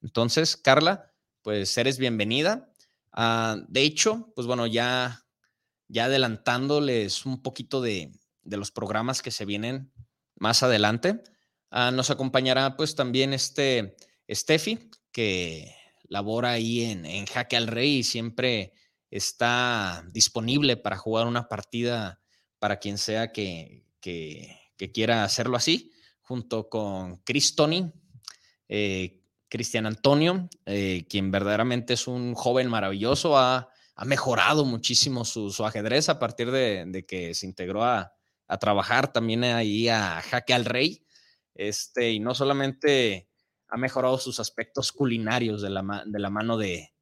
[0.00, 1.12] Entonces, Carla,
[1.42, 2.72] pues eres bienvenida.
[3.12, 5.26] Ah, de hecho, pues bueno, ya,
[5.88, 8.12] ya adelantándoles un poquito de,
[8.44, 9.92] los programas que se vienen
[10.36, 11.22] más adelante,
[11.70, 13.96] ah, nos acompañará pues también este
[14.30, 15.74] Steffi, que
[16.14, 18.72] labora ahí en, en Jaque al Rey y siempre
[19.10, 22.20] está disponible para jugar una partida
[22.58, 25.92] para quien sea que, quiera hacerlo así,
[26.22, 27.92] junto con Chris Tony,
[28.68, 33.68] eh, Cristian Antonio, eh, quien verdaderamente es un joven maravilloso, ha,
[34.04, 38.12] mejorado muchísimo su, ajedrez a partir de, que se integró a,
[38.60, 41.06] trabajar también ahí a Jaque al Rey.
[41.54, 43.28] Este, y no solamente
[43.74, 46.92] ha mejorado sus aspectos culinarios de la, mano de,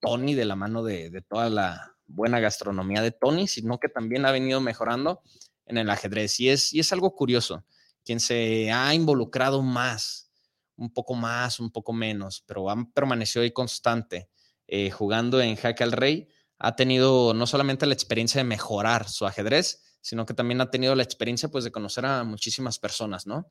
[0.00, 4.30] Tony, de la mano de, toda la buena gastronomía de Tony, sino que también ha
[4.30, 5.20] venido mejorando
[5.66, 6.38] en el ajedrez.
[6.38, 7.64] Y es, y es algo curioso,
[8.04, 10.30] quien se ha involucrado más,
[10.76, 14.30] un poco más, un poco menos, pero ha permanecido ahí constante
[14.68, 16.28] eh, jugando en Jaque al Rey,
[16.60, 20.94] ha tenido no solamente la experiencia de mejorar su ajedrez, sino que también ha tenido
[20.94, 23.50] la experiencia pues de conocer a muchísimas personas, ¿no?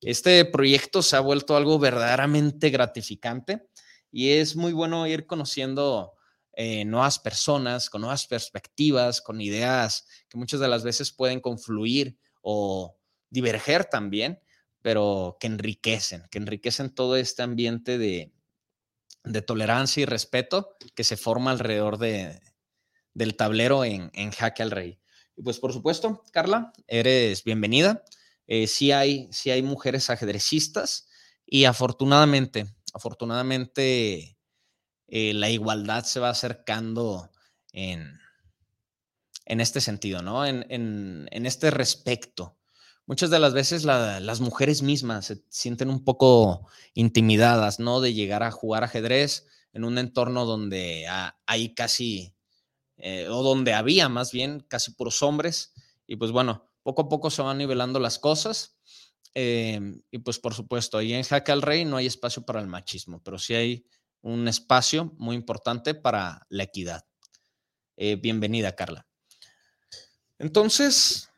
[0.00, 3.68] Este proyecto se ha vuelto algo verdaderamente gratificante
[4.12, 6.14] y es muy bueno ir conociendo
[6.52, 12.16] eh, nuevas personas, con nuevas perspectivas, con ideas que muchas de las veces pueden confluir
[12.42, 12.96] o
[13.30, 14.40] diverger también,
[14.82, 18.32] pero que enriquecen, que enriquecen todo este ambiente de,
[19.46, 22.40] tolerancia y respeto que se forma alrededor de,
[23.14, 24.98] del tablero en, en Jaque al Rey.
[25.36, 28.02] Y pues por supuesto, Carla, eres bienvenida.
[28.48, 31.06] Eh, sí, hay, sí hay mujeres ajedrecistas
[31.46, 34.38] y afortunadamente, afortunadamente
[35.06, 37.30] eh, la igualdad se va acercando
[37.72, 38.18] en,
[39.44, 40.44] en este sentido, ¿no?
[40.44, 42.56] En, en, este respecto.
[43.06, 48.02] Muchas de las veces las mujeres mismas se sienten un poco intimidadas, ¿no?
[48.02, 51.06] De llegar a jugar ajedrez en un entorno donde
[51.46, 52.34] hay casi,
[52.98, 55.72] eh, o donde había más bien casi puros hombres.
[56.06, 58.78] Y pues bueno, poco a poco se van nivelando las cosas
[59.40, 62.66] Em, y pues por supuesto, ahí en Jaque al Rey no hay espacio para el
[62.66, 63.86] machismo, pero sí hay
[64.20, 67.06] un espacio muy importante para la equidad.
[67.96, 69.06] Eh, bienvenida, Carla.
[70.40, 71.30] Entonces,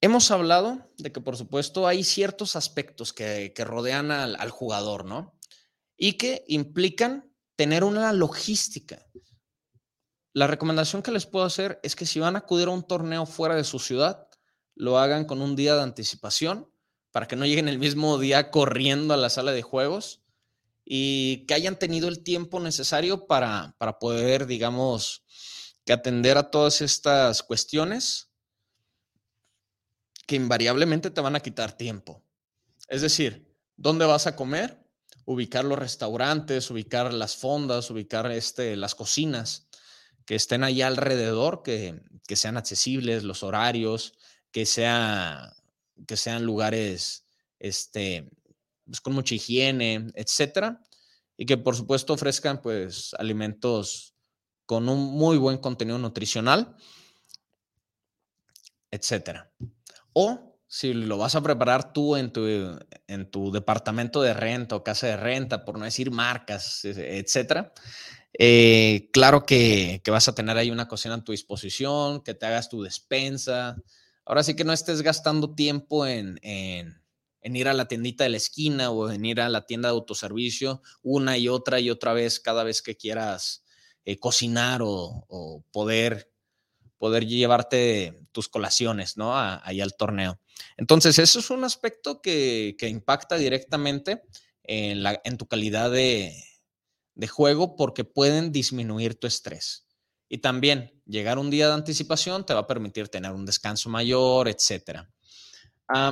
[0.00, 5.38] hemos hablado de que por supuesto hay ciertos aspectos que, rodean al, al jugador, ¿no?
[5.98, 9.06] Y que implican tener una logística.
[10.32, 13.26] La recomendación que les puedo hacer es que si van a acudir a un torneo
[13.26, 14.29] fuera de su ciudad,
[14.80, 16.66] lo hagan con un día de anticipación
[17.10, 20.22] para que no lleguen el mismo día corriendo a la sala de juegos
[20.86, 25.22] y que hayan tenido el tiempo necesario para, para poder, digamos,
[25.84, 28.30] que atender a todas estas cuestiones
[30.26, 32.24] que invariablemente te van a quitar tiempo.
[32.88, 34.82] Es decir, ¿dónde vas a comer?
[35.26, 39.68] Ubicar los restaurantes, ubicar las fondas, ubicar este, las cocinas
[40.24, 44.14] que estén ahí alrededor, que, que sean accesibles, los horarios,
[44.52, 45.54] que sea
[46.06, 47.26] que sean lugares
[47.58, 48.28] este,
[48.84, 50.80] pues, con mucha higiene, etcétera,
[51.36, 54.14] y que por supuesto ofrezcan pues alimentos
[54.66, 56.76] con un muy buen contenido nutricional,
[58.90, 59.50] etcétera.
[60.12, 62.46] O si lo vas a preparar tú en tu,
[63.06, 67.72] en tu departamento de renta o casa de renta, por no decir marcas, etcétera,
[68.38, 72.46] eh, claro que, que, vas a tener ahí una cocina a tu disposición, que te
[72.46, 73.76] hagas tu despensa,
[74.30, 76.38] ahora sí que no estés gastando tiempo en,
[77.42, 80.82] ir a la tiendita de la esquina o en ir a la tienda de autoservicio
[81.02, 83.64] una y otra y otra vez cada vez que quieras
[84.04, 86.30] eh, cocinar o, poder,
[87.26, 89.36] llevarte tus colaciones, ¿no?
[89.36, 90.38] ahí al torneo.
[90.76, 94.22] Entonces, eso es un aspecto que, impacta directamente
[94.62, 99.88] en, tu calidad de juego porque pueden disminuir tu estrés.
[100.28, 104.48] Y también llegar un día de anticipación te va a permitir tener un descanso mayor,
[104.48, 105.00] etc.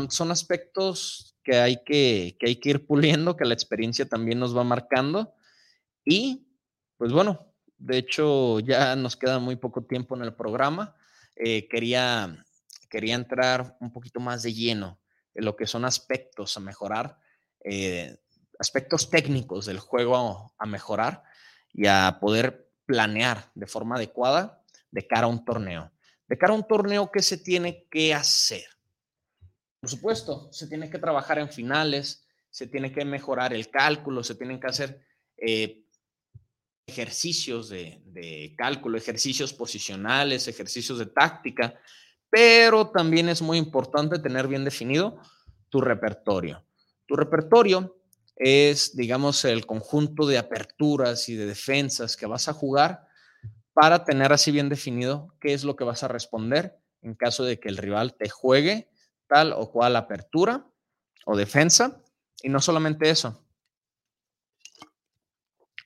[0.08, 4.56] son aspectos que hay que, que hay que ir puliendo, que la experiencia también nos
[4.56, 5.34] va marcando.
[6.04, 6.46] Y,
[6.96, 10.96] pues bueno, de hecho ya nos queda muy poco tiempo en el programa.
[11.36, 12.44] Eh, quería,
[12.90, 15.00] quería entrar un poquito más de lleno
[15.34, 17.18] en lo que son aspectos a mejorar,
[17.64, 18.18] eh,
[18.58, 21.22] aspectos técnicos del juego a mejorar
[21.72, 24.57] y a poder planear de forma adecuada
[24.90, 25.90] de cara a un torneo.
[26.26, 28.66] De cara a un torneo, ¿qué se tiene que hacer?
[29.80, 34.34] Por supuesto, se tiene que trabajar en finales, se tiene que mejorar el cálculo, se
[34.34, 35.00] tienen que hacer
[35.36, 35.84] eh,
[36.86, 41.78] ejercicios de, de, cálculo, ejercicios posicionales, ejercicios de táctica,
[42.30, 45.20] pero también es muy importante tener bien definido
[45.68, 46.64] tu repertorio.
[47.06, 47.96] Tu repertorio
[48.36, 53.07] es, digamos, el conjunto de aperturas y de defensas que vas a jugar
[53.80, 57.60] para tener así bien definido qué es lo que vas a responder en caso de
[57.60, 58.90] que el rival te juegue
[59.28, 60.66] tal o cual apertura
[61.24, 62.02] o defensa.
[62.42, 63.46] Y no solamente eso.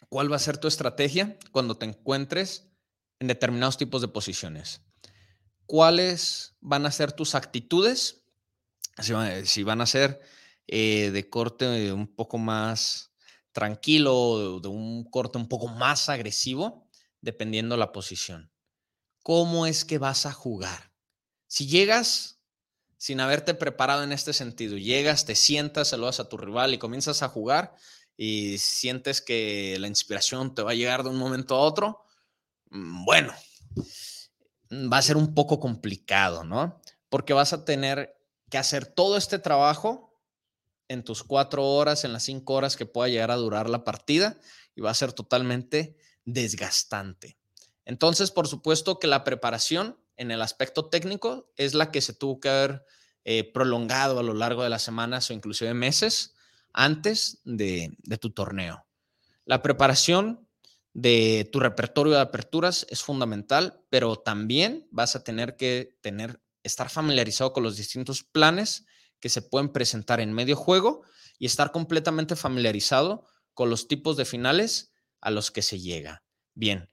[0.08, 2.66] ¿Cuál va a ser tu estrategia cuando te encuentres
[3.20, 4.80] en determinados tipos de posiciones?
[5.66, 8.24] ¿Cuáles van a ser tus actitudes?
[9.44, 10.18] Si van a ser
[10.66, 13.12] eh, de corte un poco más
[13.52, 16.81] tranquilo, de un corte un poco más agresivo,
[17.22, 18.52] dependiendo la posición.
[19.22, 20.92] ¿Cómo es que vas a jugar?
[21.46, 22.40] Si llegas
[22.98, 27.22] sin haberte preparado en este sentido, llegas, te sientas, saludas a tu rival y comienzas
[27.22, 27.74] a jugar
[28.16, 32.04] y sientes que la inspiración te va a llegar de un momento a otro,
[32.70, 33.32] mm, bueno,
[34.70, 36.80] va a ser un poco complicado, ¿no?
[37.08, 38.16] Porque vas a tener
[38.50, 40.20] que hacer todo este trabajo
[40.88, 44.38] en tus cuatro horas, en las cinco horas que pueda llegar a durar la partida
[44.74, 47.38] y va a ser totalmente desgastante.
[47.84, 52.40] Entonces, por supuesto que la preparación en el aspecto técnico es la que se tuvo
[52.40, 52.84] que haber
[53.24, 56.34] eh, prolongado a lo largo de las semanas o inclusive meses
[56.72, 58.86] antes de, de tu torneo.
[59.44, 60.48] La preparación
[60.94, 66.90] de tu repertorio de aperturas es fundamental, pero también vas a tener que tener, estar
[66.90, 68.84] familiarizado con los distintos planes
[69.20, 71.02] que se pueden presentar en medio juego
[71.38, 74.91] y estar completamente familiarizado con los tipos de finales
[75.22, 76.22] a los que se llega.
[76.54, 76.90] Bien,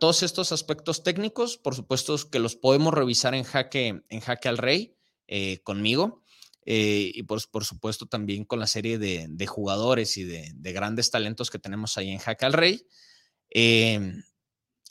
[0.00, 4.56] todos estos aspectos técnicos, por supuesto que los podemos revisar en Jaque, en jaque al
[4.56, 4.96] Rey
[5.26, 6.24] eh, conmigo
[6.64, 11.50] eh, y por, por, supuesto también con la serie de, jugadores y de, grandes talentos
[11.50, 12.86] que tenemos ahí en Jaque al Rey.
[13.50, 14.22] Em,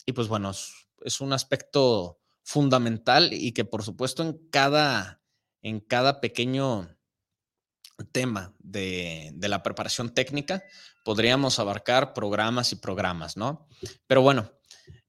[0.05, 5.22] y pues bueno, es un aspecto fundamental y que por supuesto en cada
[5.61, 6.97] en cada pequeño
[8.06, 10.64] tema de, la preparación técnica,
[11.04, 13.68] podríamos abarcar programas y programas, ¿no?
[14.08, 14.52] Pero bueno,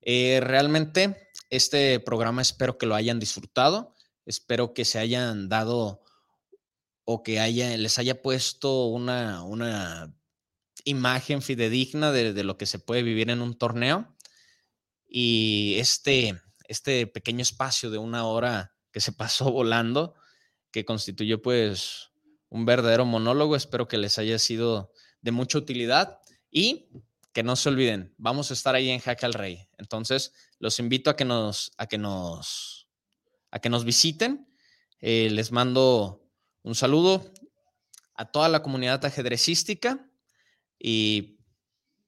[0.00, 6.02] eh, realmente este programa espero que lo hayan disfrutado, espero que se hayan dado
[7.04, 10.14] o que haya, les haya puesto una, una
[10.84, 14.14] imagen fidedigna de, de, lo que se puede vivir en un torneo.
[15.06, 20.14] Y este, este pequeño espacio de una hora que se pasó volando,
[20.70, 22.07] que constituyó pues
[22.48, 23.56] un verdadero monólogo.
[23.56, 26.20] Espero que les haya sido de mucha utilidad
[26.50, 26.88] y
[27.32, 29.68] que no se olviden, vamos a estar ahí en Jaque al Rey.
[29.78, 32.88] Entonces, los invito a que nos, a que nos,
[33.50, 34.48] a que nos visiten.
[35.00, 36.28] Eh, les mando
[36.62, 37.32] un saludo
[38.14, 40.10] a toda la comunidad ajedrecística
[40.78, 41.38] y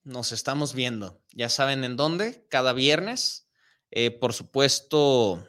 [0.03, 1.21] nos estamos viendo.
[1.31, 3.47] Ya saben en dónde, cada viernes.
[3.91, 5.47] Eh, por supuesto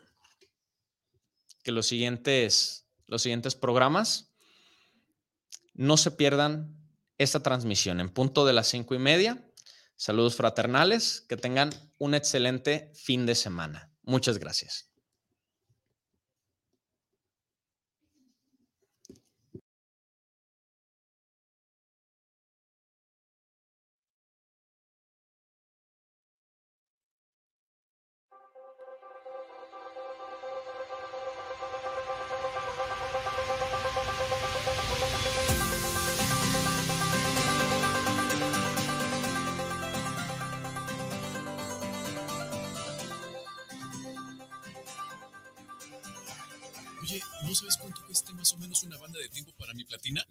[1.65, 2.83] que los siguientes
[3.13, 4.32] los siguientes programas.
[5.75, 6.77] No se pierdan
[7.19, 9.49] esta transmisión en punto de las cinco y media.
[9.97, 13.93] Saludos fraternales, que tengan un excelente fin de semana.
[14.03, 14.92] Muchas gracias.
[49.75, 50.25] mi platina.